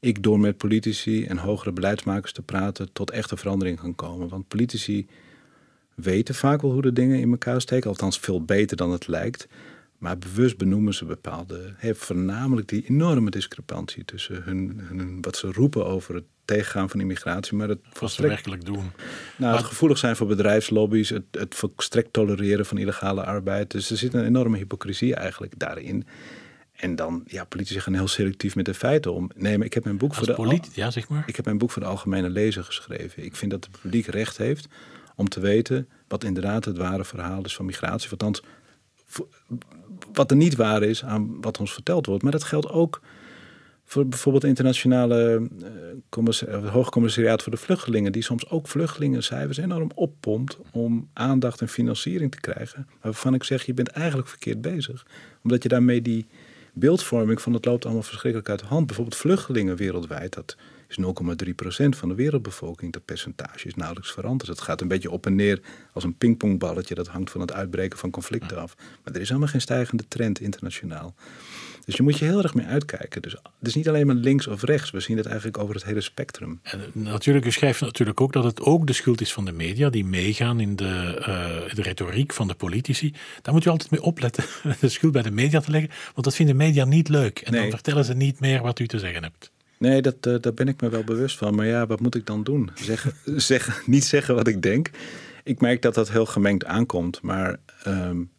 ik 0.00 0.22
door 0.22 0.40
met 0.40 0.56
politici 0.56 1.26
en 1.26 1.38
hogere 1.38 1.72
beleidsmakers 1.72 2.32
te 2.32 2.42
praten 2.42 2.92
tot 2.92 3.10
echte 3.10 3.36
verandering 3.36 3.80
kan 3.80 3.94
komen. 3.94 4.28
Want 4.28 4.48
politici 4.48 5.06
weten 5.94 6.34
vaak 6.34 6.62
wel 6.62 6.72
hoe 6.72 6.82
de 6.82 6.92
dingen 6.92 7.20
in 7.20 7.30
elkaar 7.30 7.60
steken, 7.60 7.90
althans 7.90 8.18
veel 8.18 8.44
beter 8.44 8.76
dan 8.76 8.90
het 8.90 9.06
lijkt. 9.06 9.48
Maar 9.98 10.18
bewust 10.18 10.56
benoemen 10.56 10.94
ze 10.94 11.04
bepaalde, 11.04 11.74
heeft 11.76 12.04
voornamelijk 12.04 12.68
die 12.68 12.84
enorme 12.88 13.30
discrepantie 13.30 14.04
tussen 14.04 14.42
hun, 14.42 14.80
hun, 14.82 15.18
wat 15.20 15.36
ze 15.36 15.52
roepen 15.52 15.86
over 15.86 16.14
het 16.14 16.24
tegengaan 16.44 16.90
van 16.90 17.00
immigratie, 17.00 17.56
maar 17.56 17.68
het 17.68 17.78
wat 18.00 18.10
ze 18.10 18.22
werkelijk 18.22 18.64
doen. 18.64 18.90
Nou, 19.36 19.56
het 19.56 19.66
gevoelig 19.66 19.98
zijn 19.98 20.16
voor 20.16 20.26
bedrijfslobby's, 20.26 21.08
het, 21.08 21.24
het 21.30 21.54
volstrekt 21.54 22.12
tolereren 22.12 22.66
van 22.66 22.78
illegale 22.78 23.24
arbeid. 23.24 23.70
Dus 23.70 23.90
er 23.90 23.96
zit 23.96 24.14
een 24.14 24.24
enorme 24.24 24.56
hypocrisie 24.56 25.14
eigenlijk 25.14 25.52
daarin. 25.56 26.06
En 26.72 26.96
dan, 26.96 27.22
ja, 27.26 27.44
politici 27.44 27.80
gaan 27.80 27.94
heel 27.94 28.08
selectief 28.08 28.54
met 28.54 28.64
de 28.64 28.74
feiten 28.74 29.12
om. 29.12 29.30
Nee, 29.36 29.56
maar 29.56 29.66
ik 29.66 29.74
heb 29.74 29.84
mijn 29.84 29.98
boek 29.98 30.14
voor 30.14 30.26
de 30.26 30.60
ja, 30.72 30.90
zeg 30.90 31.08
maar. 31.08 31.22
Ik 31.26 31.36
heb 31.36 31.44
mijn 31.44 31.58
boek 31.58 31.70
voor 31.70 31.82
de 31.82 31.88
algemene 31.88 32.30
lezer 32.30 32.64
geschreven. 32.64 33.24
Ik 33.24 33.36
vind 33.36 33.50
dat 33.50 33.64
het 33.64 33.80
publiek 33.80 34.06
recht 34.06 34.36
heeft 34.36 34.68
om 35.14 35.28
te 35.28 35.40
weten 35.40 35.88
wat 36.08 36.24
inderdaad 36.24 36.64
het 36.64 36.76
ware 36.76 37.04
verhaal 37.04 37.44
is 37.44 37.54
van 37.54 37.64
migratie. 37.64 38.10
Althans, 38.10 38.42
wat 40.12 40.30
er 40.30 40.36
niet 40.36 40.56
waar 40.56 40.82
is 40.82 41.04
aan 41.04 41.40
wat 41.40 41.58
ons 41.60 41.72
verteld 41.72 42.06
wordt. 42.06 42.22
Maar 42.22 42.32
dat 42.32 42.44
geldt 42.44 42.70
ook 42.70 43.00
voor 43.84 44.06
bijvoorbeeld 44.06 44.44
internationale 44.44 45.48
uh, 46.18 46.72
hoogcommissariaat 46.72 47.42
voor 47.42 47.52
de 47.52 47.58
vluchtelingen, 47.58 48.12
die 48.12 48.22
soms 48.22 48.50
ook 48.50 48.68
vluchtelingencijfers 48.68 49.56
enorm 49.56 49.90
oppompt 49.94 50.58
om 50.72 51.08
aandacht 51.12 51.60
en 51.60 51.68
financiering 51.68 52.30
te 52.30 52.40
krijgen. 52.40 52.86
Waarvan 53.00 53.34
ik 53.34 53.44
zeg, 53.44 53.66
je 53.66 53.74
bent 53.74 53.88
eigenlijk 53.88 54.28
verkeerd 54.28 54.60
bezig. 54.60 55.06
Omdat 55.42 55.62
je 55.62 55.68
daarmee 55.68 56.02
die 56.02 56.26
beeldvorming 56.78 57.40
van 57.40 57.52
het 57.52 57.64
loopt 57.64 57.84
allemaal 57.84 58.02
verschrikkelijk 58.02 58.48
uit 58.48 58.60
de 58.60 58.66
hand. 58.66 58.86
Bijvoorbeeld 58.86 59.16
vluchtelingen 59.16 59.76
wereldwijd, 59.76 60.34
dat 60.34 60.56
is 60.88 60.98
0,3% 61.00 61.88
van 61.88 62.08
de 62.08 62.14
wereldbevolking. 62.14 62.92
Dat 62.92 63.04
percentage 63.04 63.66
is 63.66 63.74
nauwelijks 63.74 64.12
veranderd. 64.12 64.50
Het 64.50 64.60
gaat 64.60 64.80
een 64.80 64.88
beetje 64.88 65.10
op 65.10 65.26
en 65.26 65.34
neer 65.34 65.60
als 65.92 66.04
een 66.04 66.16
pingpongballetje. 66.16 66.94
Dat 66.94 67.08
hangt 67.08 67.30
van 67.30 67.40
het 67.40 67.52
uitbreken 67.52 67.98
van 67.98 68.10
conflicten 68.10 68.58
af. 68.58 68.76
Maar 68.76 69.14
er 69.14 69.20
is 69.20 69.28
helemaal 69.28 69.48
geen 69.48 69.60
stijgende 69.60 70.04
trend 70.08 70.40
internationaal. 70.40 71.14
Dus 71.88 71.96
je 71.96 72.02
moet 72.02 72.18
je 72.18 72.24
heel 72.24 72.42
erg 72.42 72.54
mee 72.54 72.66
uitkijken. 72.66 73.22
Dus 73.22 73.32
het 73.32 73.68
is 73.68 73.74
niet 73.74 73.88
alleen 73.88 74.06
maar 74.06 74.14
links 74.14 74.46
of 74.46 74.62
rechts. 74.62 74.90
We 74.90 75.00
zien 75.00 75.16
het 75.16 75.26
eigenlijk 75.26 75.58
over 75.58 75.74
het 75.74 75.84
hele 75.84 76.00
spectrum. 76.00 76.60
En 76.62 76.80
natuurlijk, 76.92 77.46
u 77.46 77.52
schrijft 77.52 77.80
natuurlijk 77.80 78.20
ook 78.20 78.32
dat 78.32 78.44
het 78.44 78.60
ook 78.60 78.86
de 78.86 78.92
schuld 78.92 79.20
is 79.20 79.32
van 79.32 79.44
de 79.44 79.52
media 79.52 79.90
die 79.90 80.04
meegaan 80.04 80.60
in 80.60 80.76
de, 80.76 81.16
uh, 81.18 81.74
de 81.74 81.82
retoriek 81.82 82.32
van 82.32 82.48
de 82.48 82.54
politici. 82.54 83.14
Daar 83.42 83.54
moet 83.54 83.64
u 83.64 83.70
altijd 83.70 83.90
mee 83.90 84.02
opletten, 84.02 84.44
de 84.80 84.88
schuld 84.88 85.12
bij 85.12 85.22
de 85.22 85.30
media 85.30 85.60
te 85.60 85.70
leggen. 85.70 85.90
Want 86.12 86.24
dat 86.24 86.34
vinden 86.34 86.56
media 86.56 86.84
niet 86.84 87.08
leuk. 87.08 87.38
En 87.38 87.52
dan 87.52 87.70
vertellen 87.70 88.04
ze 88.04 88.14
niet 88.14 88.40
meer 88.40 88.62
wat 88.62 88.78
u 88.78 88.86
te 88.86 88.98
zeggen 88.98 89.22
hebt. 89.22 89.50
Nee, 89.78 90.02
dat, 90.02 90.26
uh, 90.26 90.34
daar 90.40 90.54
ben 90.54 90.68
ik 90.68 90.80
me 90.80 90.88
wel 90.88 91.04
bewust 91.04 91.38
van. 91.38 91.54
Maar 91.54 91.66
ja, 91.66 91.86
wat 91.86 92.00
moet 92.00 92.14
ik 92.14 92.26
dan 92.26 92.42
doen? 92.42 92.70
Zeg, 92.84 93.12
zeg, 93.24 93.86
niet 93.86 94.04
zeggen 94.04 94.34
wat 94.34 94.48
ik 94.48 94.62
denk. 94.62 94.90
Ik 95.44 95.60
merk 95.60 95.82
dat 95.82 95.94
dat 95.94 96.10
heel 96.10 96.26
gemengd 96.26 96.64
aankomt. 96.64 97.22
Maar 97.22 97.56
um, 97.86 98.30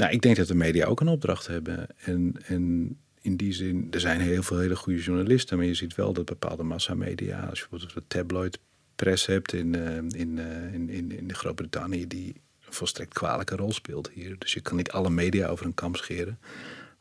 nou, 0.00 0.12
ik 0.12 0.22
denk 0.22 0.36
dat 0.36 0.48
de 0.48 0.54
media 0.54 0.86
ook 0.86 1.00
een 1.00 1.08
opdracht 1.08 1.46
hebben. 1.46 1.86
En, 1.96 2.34
en 2.46 2.96
in 3.20 3.36
die 3.36 3.52
zin, 3.52 3.88
er 3.90 4.00
zijn 4.00 4.20
heel 4.20 4.42
veel 4.42 4.58
hele 4.58 4.76
goede 4.76 5.00
journalisten. 5.00 5.56
Maar 5.56 5.66
je 5.66 5.74
ziet 5.74 5.94
wel 5.94 6.12
dat 6.12 6.24
bepaalde 6.24 6.62
massamedia, 6.62 7.40
als 7.40 7.58
je 7.58 7.66
bijvoorbeeld 7.70 7.94
de 7.94 8.16
tabloid 8.18 8.58
press 8.94 9.26
hebt 9.26 9.52
in, 9.52 9.76
uh, 9.76 9.96
in, 9.96 10.36
uh, 10.36 10.74
in, 10.74 10.88
in, 10.88 11.18
in 11.18 11.34
Groot-Brittannië, 11.34 12.06
die 12.06 12.34
een 12.66 12.72
volstrekt 12.72 13.12
kwalijke 13.12 13.56
rol 13.56 13.72
speelt 13.72 14.10
hier. 14.14 14.36
Dus 14.38 14.52
je 14.52 14.60
kan 14.60 14.76
niet 14.76 14.90
alle 14.90 15.10
media 15.10 15.48
over 15.48 15.66
een 15.66 15.74
kam 15.74 15.94
scheren. 15.94 16.38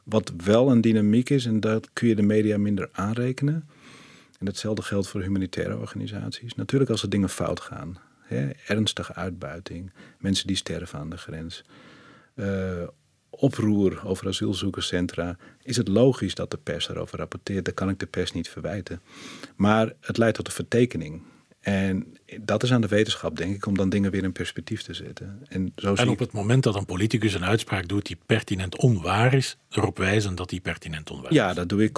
Wat 0.04 0.34
wel 0.44 0.72
een 0.72 0.82
dynamiek 0.82 1.30
is, 1.30 1.46
en 1.46 1.60
dat 1.60 1.90
kun 1.94 2.08
je 2.08 2.16
de 2.16 2.22
media 2.22 2.58
minder 2.58 2.90
aanrekenen. 2.92 3.70
En 4.40 4.46
datzelfde 4.46 4.82
geldt 4.82 5.08
voor 5.08 5.22
humanitaire 5.22 5.78
organisaties. 5.78 6.54
Natuurlijk 6.54 6.92
als 6.92 7.02
er 7.02 7.10
dingen 7.10 7.30
fout 7.30 7.60
gaan. 7.60 7.98
Hè, 8.20 8.50
ernstige 8.50 9.14
uitbuiting, 9.14 9.92
mensen 10.20 10.48
die 10.48 10.56
sterven 10.56 11.00
aan 11.00 11.10
de 11.10 11.18
grens. 11.18 11.64
Uh, 12.40 12.88
oproer 13.30 14.02
over 14.06 14.28
asielzoekerscentra, 14.28 15.38
is 15.62 15.78
het 15.78 15.88
logisch 15.88 16.36
dat 16.36 16.52
de 16.52 16.58
pers 16.58 16.88
daarover 16.88 17.18
rapporteert. 17.18 17.66
Dat 17.66 17.74
kan 17.74 17.90
ik 17.90 18.00
de 18.00 18.06
pers 18.06 18.32
niet 18.32 18.50
verwijten. 18.50 19.02
Maar 19.56 19.94
het 20.02 20.18
leidt 20.18 20.36
tot 20.36 20.48
een 20.48 20.54
vertekening. 20.54 21.22
En 21.60 22.18
dat 22.42 22.64
is 22.64 22.74
aan 22.74 22.82
de 22.82 22.88
wetenschap, 22.88 23.38
denk 23.38 23.56
ik, 23.56 23.66
om 23.66 23.78
dan 23.78 23.90
dingen 23.90 24.12
weer 24.12 24.24
in 24.24 24.32
perspectief 24.32 24.82
te 24.82 24.94
zetten. 24.94 25.42
En, 25.48 25.72
zo 25.76 25.94
en 25.94 26.10
op 26.10 26.20
het 26.20 26.32
moment 26.32 26.64
dat 26.64 26.76
een 26.76 26.86
politicus 26.86 27.34
een 27.34 27.46
uitspraak 27.46 27.88
doet 27.88 28.06
die 28.06 28.18
pertinent 28.26 28.78
onwaar 28.78 29.34
is, 29.34 29.58
erop 29.70 29.98
wijzen 29.98 30.36
dat 30.36 30.50
die 30.50 30.60
pertinent 30.60 31.10
onwaar 31.10 31.32
is. 31.32 31.36
Ja, 31.36 31.54
dat 31.54 31.70
doe 31.70 31.84
ik 31.84 31.94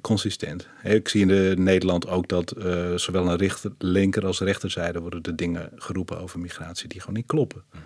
consistent. 0.00 0.68
Ik 0.82 1.08
zie 1.08 1.26
in 1.26 1.62
Nederland 1.62 2.08
ook 2.08 2.28
dat 2.28 2.54
uh, 2.58 2.94
zowel 2.94 3.30
aan 3.30 3.36
rechter, 3.36 3.72
linker 3.78 4.26
als 4.26 4.40
rechterzijde 4.40 5.00
worden 5.00 5.22
de 5.22 5.34
dingen 5.34 5.70
geroepen 5.74 6.20
over 6.20 6.38
migratie 6.38 6.88
die 6.88 7.00
gewoon 7.00 7.16
niet 7.16 7.26
kloppen. 7.26 7.62
Hm. 7.70 7.76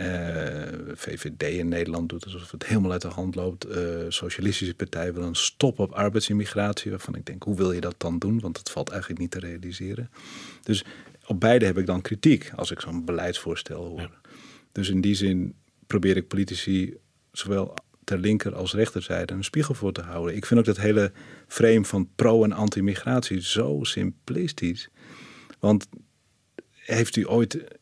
Uh, 0.00 0.62
eh, 0.62 0.72
VVD 0.94 1.42
in 1.42 1.68
Nederland 1.68 2.08
doet 2.08 2.24
alsof 2.24 2.50
het 2.50 2.66
helemaal 2.66 2.92
uit 2.92 3.02
de 3.02 3.08
hand 3.08 3.34
loopt. 3.34 3.66
Uh, 3.66 4.04
Socialistische 4.08 4.74
Partij 4.74 5.12
wil 5.14 5.22
een 5.22 5.34
stop 5.34 5.78
op 5.78 5.92
arbeidsimmigratie. 5.92 6.90
Waarvan 6.90 7.14
ik 7.14 7.26
denk, 7.26 7.42
hoe 7.42 7.56
wil 7.56 7.72
je 7.72 7.80
dat 7.80 7.94
dan 7.98 8.18
doen? 8.18 8.40
Want 8.40 8.54
dat 8.54 8.70
valt 8.70 8.88
eigenlijk 8.88 9.20
niet 9.20 9.30
te 9.30 9.38
realiseren. 9.38 10.10
Dus 10.62 10.84
op 11.26 11.40
beide 11.40 11.64
heb 11.64 11.78
ik 11.78 11.86
dan 11.86 12.00
kritiek 12.00 12.52
als 12.56 12.70
ik 12.70 12.80
zo'n 12.80 13.04
beleidsvoorstel 13.04 13.84
hoor. 13.84 14.20
Dus 14.72 14.88
in 14.88 15.00
die 15.00 15.14
zin 15.14 15.54
probeer 15.86 16.16
ik 16.16 16.28
politici 16.28 16.96
zowel 17.32 17.74
ter 18.04 18.18
linker 18.18 18.54
als 18.54 18.74
rechterzijde 18.74 19.34
een 19.34 19.44
spiegel 19.44 19.74
voor 19.74 19.92
te 19.92 20.02
houden. 20.02 20.36
Ik 20.36 20.46
vind 20.46 20.60
ook 20.60 20.66
dat 20.66 20.76
hele 20.76 21.12
frame 21.46 21.84
van 21.84 22.08
pro- 22.14 22.44
en 22.44 22.52
anti-migratie 22.52 23.42
zo 23.42 23.78
simplistisch. 23.82 24.90
Want 25.58 25.88
heeft 26.72 27.16
u 27.16 27.28
ooit 27.28 27.79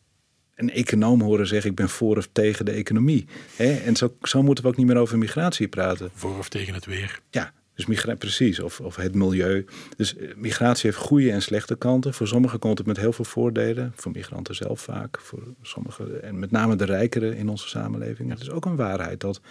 een 0.59 0.71
econoom 0.71 1.21
horen 1.21 1.47
zeggen: 1.47 1.69
ik 1.69 1.75
ben 1.75 1.89
voor 1.89 2.17
of 2.17 2.29
tegen 2.31 2.65
de 2.65 2.71
economie. 2.71 3.27
En 3.57 3.95
zo, 3.95 4.15
zo 4.21 4.43
moeten 4.43 4.63
we 4.63 4.69
ook 4.69 4.77
niet 4.77 4.87
meer 4.87 4.97
over 4.97 5.17
migratie 5.17 5.67
praten. 5.67 6.09
Voor 6.13 6.37
of 6.37 6.49
tegen 6.49 6.73
het 6.73 6.85
weer. 6.85 7.19
Ja, 7.29 7.53
dus 7.75 7.85
migratie, 7.85 8.17
precies. 8.17 8.59
Of, 8.59 8.79
of 8.79 8.95
het 8.95 9.15
milieu. 9.15 9.65
Dus 9.97 10.15
eh, 10.15 10.35
migratie 10.35 10.89
heeft 10.89 11.03
goede 11.03 11.31
en 11.31 11.41
slechte 11.41 11.75
kanten. 11.75 12.13
Voor 12.13 12.27
sommigen 12.27 12.59
komt 12.59 12.77
het 12.77 12.87
met 12.87 12.97
heel 12.97 13.13
veel 13.13 13.25
voordelen. 13.25 13.93
Voor 13.95 14.11
migranten 14.11 14.55
zelf 14.55 14.81
vaak. 14.81 15.19
Voor 15.21 15.43
sommigen, 15.61 16.23
en 16.23 16.39
met 16.39 16.51
name 16.51 16.75
de 16.75 16.85
rijkeren 16.85 17.35
in 17.35 17.49
onze 17.49 17.67
samenleving. 17.67 18.29
Het 18.29 18.41
is 18.41 18.49
ook 18.49 18.65
een 18.65 18.75
waarheid 18.75 19.19
dat 19.19 19.41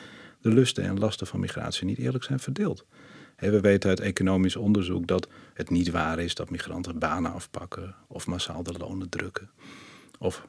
de 0.40 0.48
lusten 0.48 0.84
en 0.84 0.98
lasten 0.98 1.26
van 1.26 1.40
migratie 1.40 1.86
niet 1.86 1.98
eerlijk 1.98 2.24
zijn 2.24 2.38
verdeeld. 2.38 2.84
We 3.36 3.60
weten 3.60 3.88
uit 3.88 4.00
economisch 4.00 4.56
onderzoek 4.56 5.06
dat 5.06 5.28
het 5.54 5.70
niet 5.70 5.90
waar 5.90 6.18
is 6.18 6.34
dat 6.34 6.50
migranten 6.50 6.98
banen 6.98 7.32
afpakken 7.32 7.94
of 8.06 8.26
massaal 8.26 8.62
de 8.62 8.72
lonen 8.78 9.08
drukken. 9.08 9.50
Of 10.18 10.48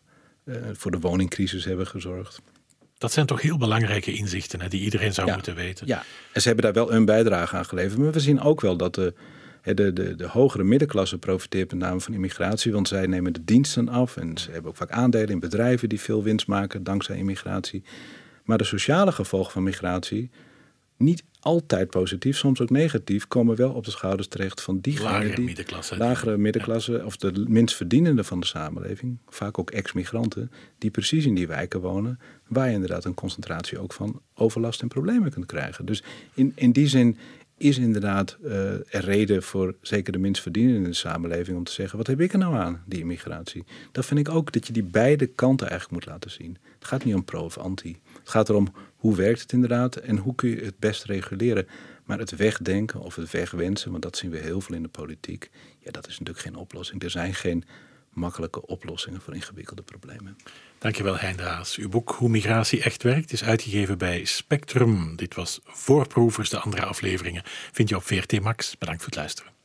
voor 0.73 0.91
de 0.91 0.99
woningcrisis 0.99 1.65
hebben 1.65 1.87
gezorgd. 1.87 2.41
Dat 2.97 3.11
zijn 3.11 3.25
toch 3.25 3.41
heel 3.41 3.57
belangrijke 3.57 4.13
inzichten 4.13 4.61
hè, 4.61 4.67
die 4.67 4.81
iedereen 4.81 5.13
zou 5.13 5.31
moeten 5.31 5.55
weten. 5.55 5.87
Ja, 5.87 6.03
en 6.33 6.41
ze 6.41 6.47
hebben 6.47 6.65
daar 6.65 6.85
wel 6.85 6.93
een 6.93 7.05
bijdrage 7.05 7.55
aan 7.55 7.65
geleverd. 7.65 7.99
Maar 7.99 8.11
we 8.11 8.19
zien 8.19 8.41
ook 8.41 8.61
wel 8.61 8.77
dat 8.77 8.95
de, 8.95 9.13
de, 9.63 9.93
de, 9.93 10.15
de 10.15 10.27
hogere 10.27 10.63
middenklasse 10.63 11.17
profiteert 11.17 11.71
met 11.71 11.79
name 11.79 11.99
van 11.99 12.13
immigratie. 12.13 12.71
Want 12.71 12.87
zij 12.87 13.07
nemen 13.07 13.33
de 13.33 13.43
diensten 13.43 13.89
af 13.89 14.17
en 14.17 14.37
ze 14.37 14.51
hebben 14.51 14.71
ook 14.71 14.77
vaak 14.77 14.91
aandelen 14.91 15.29
in 15.29 15.39
bedrijven 15.39 15.89
die 15.89 15.99
veel 15.99 16.23
winst 16.23 16.47
maken 16.47 16.83
dankzij 16.83 17.17
immigratie. 17.17 17.83
Maar 18.43 18.57
de 18.57 18.63
sociale 18.63 19.11
gevolgen 19.11 19.51
van 19.51 19.63
migratie 19.63 20.29
niet 20.99 21.23
altijd 21.39 21.89
positief, 21.89 22.37
soms 22.37 22.61
ook 22.61 22.69
negatief, 22.69 23.27
komen 23.27 23.55
wel 23.55 23.71
op 23.71 23.85
de 23.85 23.91
schouders 23.91 24.27
terecht 24.27 24.61
van 24.61 24.79
die 24.79 25.01
Lagere 25.01 25.35
die, 25.35 25.45
middenklasse. 25.45 25.97
lagere 25.97 26.37
middenklasse 26.37 27.01
of 27.05 27.17
de 27.17 27.45
minst 27.47 27.75
verdienende 27.75 28.23
van 28.23 28.39
de 28.39 28.45
samenleving, 28.45 29.17
vaak 29.27 29.59
ook 29.59 29.71
ex-migranten, 29.71 30.51
die 30.77 30.91
precies 30.91 31.25
in 31.25 31.35
die 31.35 31.47
wijken 31.47 31.81
wonen, 31.81 32.19
waar 32.47 32.67
je 32.67 32.73
inderdaad 32.73 33.05
een 33.05 33.13
concentratie 33.13 33.79
ook 33.79 33.93
van 33.93 34.21
overlast 34.35 34.81
en 34.81 34.87
problemen 34.87 35.31
kunt 35.31 35.45
krijgen. 35.45 35.85
Dus 35.85 36.03
in, 36.33 36.51
in 36.55 36.71
die 36.71 36.87
zin 36.87 37.17
is 37.57 37.77
inderdaad 37.77 38.37
uh, 38.43 38.51
er 38.73 39.03
reden 39.03 39.43
voor 39.43 39.75
zeker 39.81 40.11
de 40.11 40.19
minst 40.19 40.41
verdienende 40.41 40.77
in 40.77 40.83
de 40.83 40.93
samenleving 40.93 41.57
om 41.57 41.63
te 41.63 41.71
zeggen: 41.71 41.97
wat 41.97 42.07
heb 42.07 42.21
ik 42.21 42.33
er 42.33 42.39
nou 42.39 42.55
aan, 42.55 42.83
die 42.85 42.99
immigratie? 42.99 43.63
Dat 43.91 44.05
vind 44.05 44.19
ik 44.19 44.29
ook 44.29 44.51
dat 44.51 44.67
je 44.67 44.73
die 44.73 44.83
beide 44.83 45.27
kanten 45.27 45.69
eigenlijk 45.69 46.05
moet 46.05 46.13
laten 46.13 46.31
zien. 46.31 46.57
Het 46.75 46.87
gaat 46.87 47.03
niet 47.03 47.15
om 47.15 47.23
pro 47.23 47.43
of 47.43 47.57
anti. 47.57 47.99
Het 48.29 48.37
gaat 48.37 48.49
erom 48.49 48.73
hoe 48.95 49.15
werkt 49.15 49.41
het 49.41 49.51
inderdaad 49.51 49.95
en 49.95 50.17
hoe 50.17 50.35
kun 50.35 50.49
je 50.49 50.61
het 50.61 50.79
best 50.79 51.03
reguleren. 51.03 51.67
Maar 52.05 52.19
het 52.19 52.35
wegdenken 52.35 52.99
of 52.99 53.15
het 53.15 53.31
wegwensen, 53.31 53.91
want 53.91 54.03
dat 54.03 54.17
zien 54.17 54.31
we 54.31 54.37
heel 54.37 54.61
veel 54.61 54.75
in 54.75 54.81
de 54.81 54.89
politiek, 54.89 55.49
ja, 55.79 55.91
dat 55.91 56.07
is 56.07 56.19
natuurlijk 56.19 56.45
geen 56.45 56.55
oplossing. 56.55 57.03
Er 57.03 57.09
zijn 57.09 57.33
geen 57.33 57.63
makkelijke 58.13 58.67
oplossingen 58.67 59.21
voor 59.21 59.35
ingewikkelde 59.35 59.81
problemen. 59.81 60.37
Dankjewel 60.77 61.17
Hein 61.17 61.37
de 61.37 61.43
Haas. 61.43 61.75
Uw 61.75 61.89
boek 61.89 62.11
Hoe 62.11 62.29
migratie 62.29 62.83
echt 62.83 63.03
werkt 63.03 63.31
is 63.31 63.43
uitgegeven 63.43 63.97
bij 63.97 64.25
Spectrum. 64.25 65.15
Dit 65.15 65.35
was 65.35 65.59
Voorproevers, 65.63 66.49
de 66.49 66.59
andere 66.59 66.85
afleveringen 66.85 67.43
vind 67.71 67.89
je 67.89 67.95
op 67.95 68.03
VRT 68.03 68.41
Max. 68.41 68.77
Bedankt 68.77 69.01
voor 69.01 69.11
het 69.11 69.19
luisteren. 69.19 69.51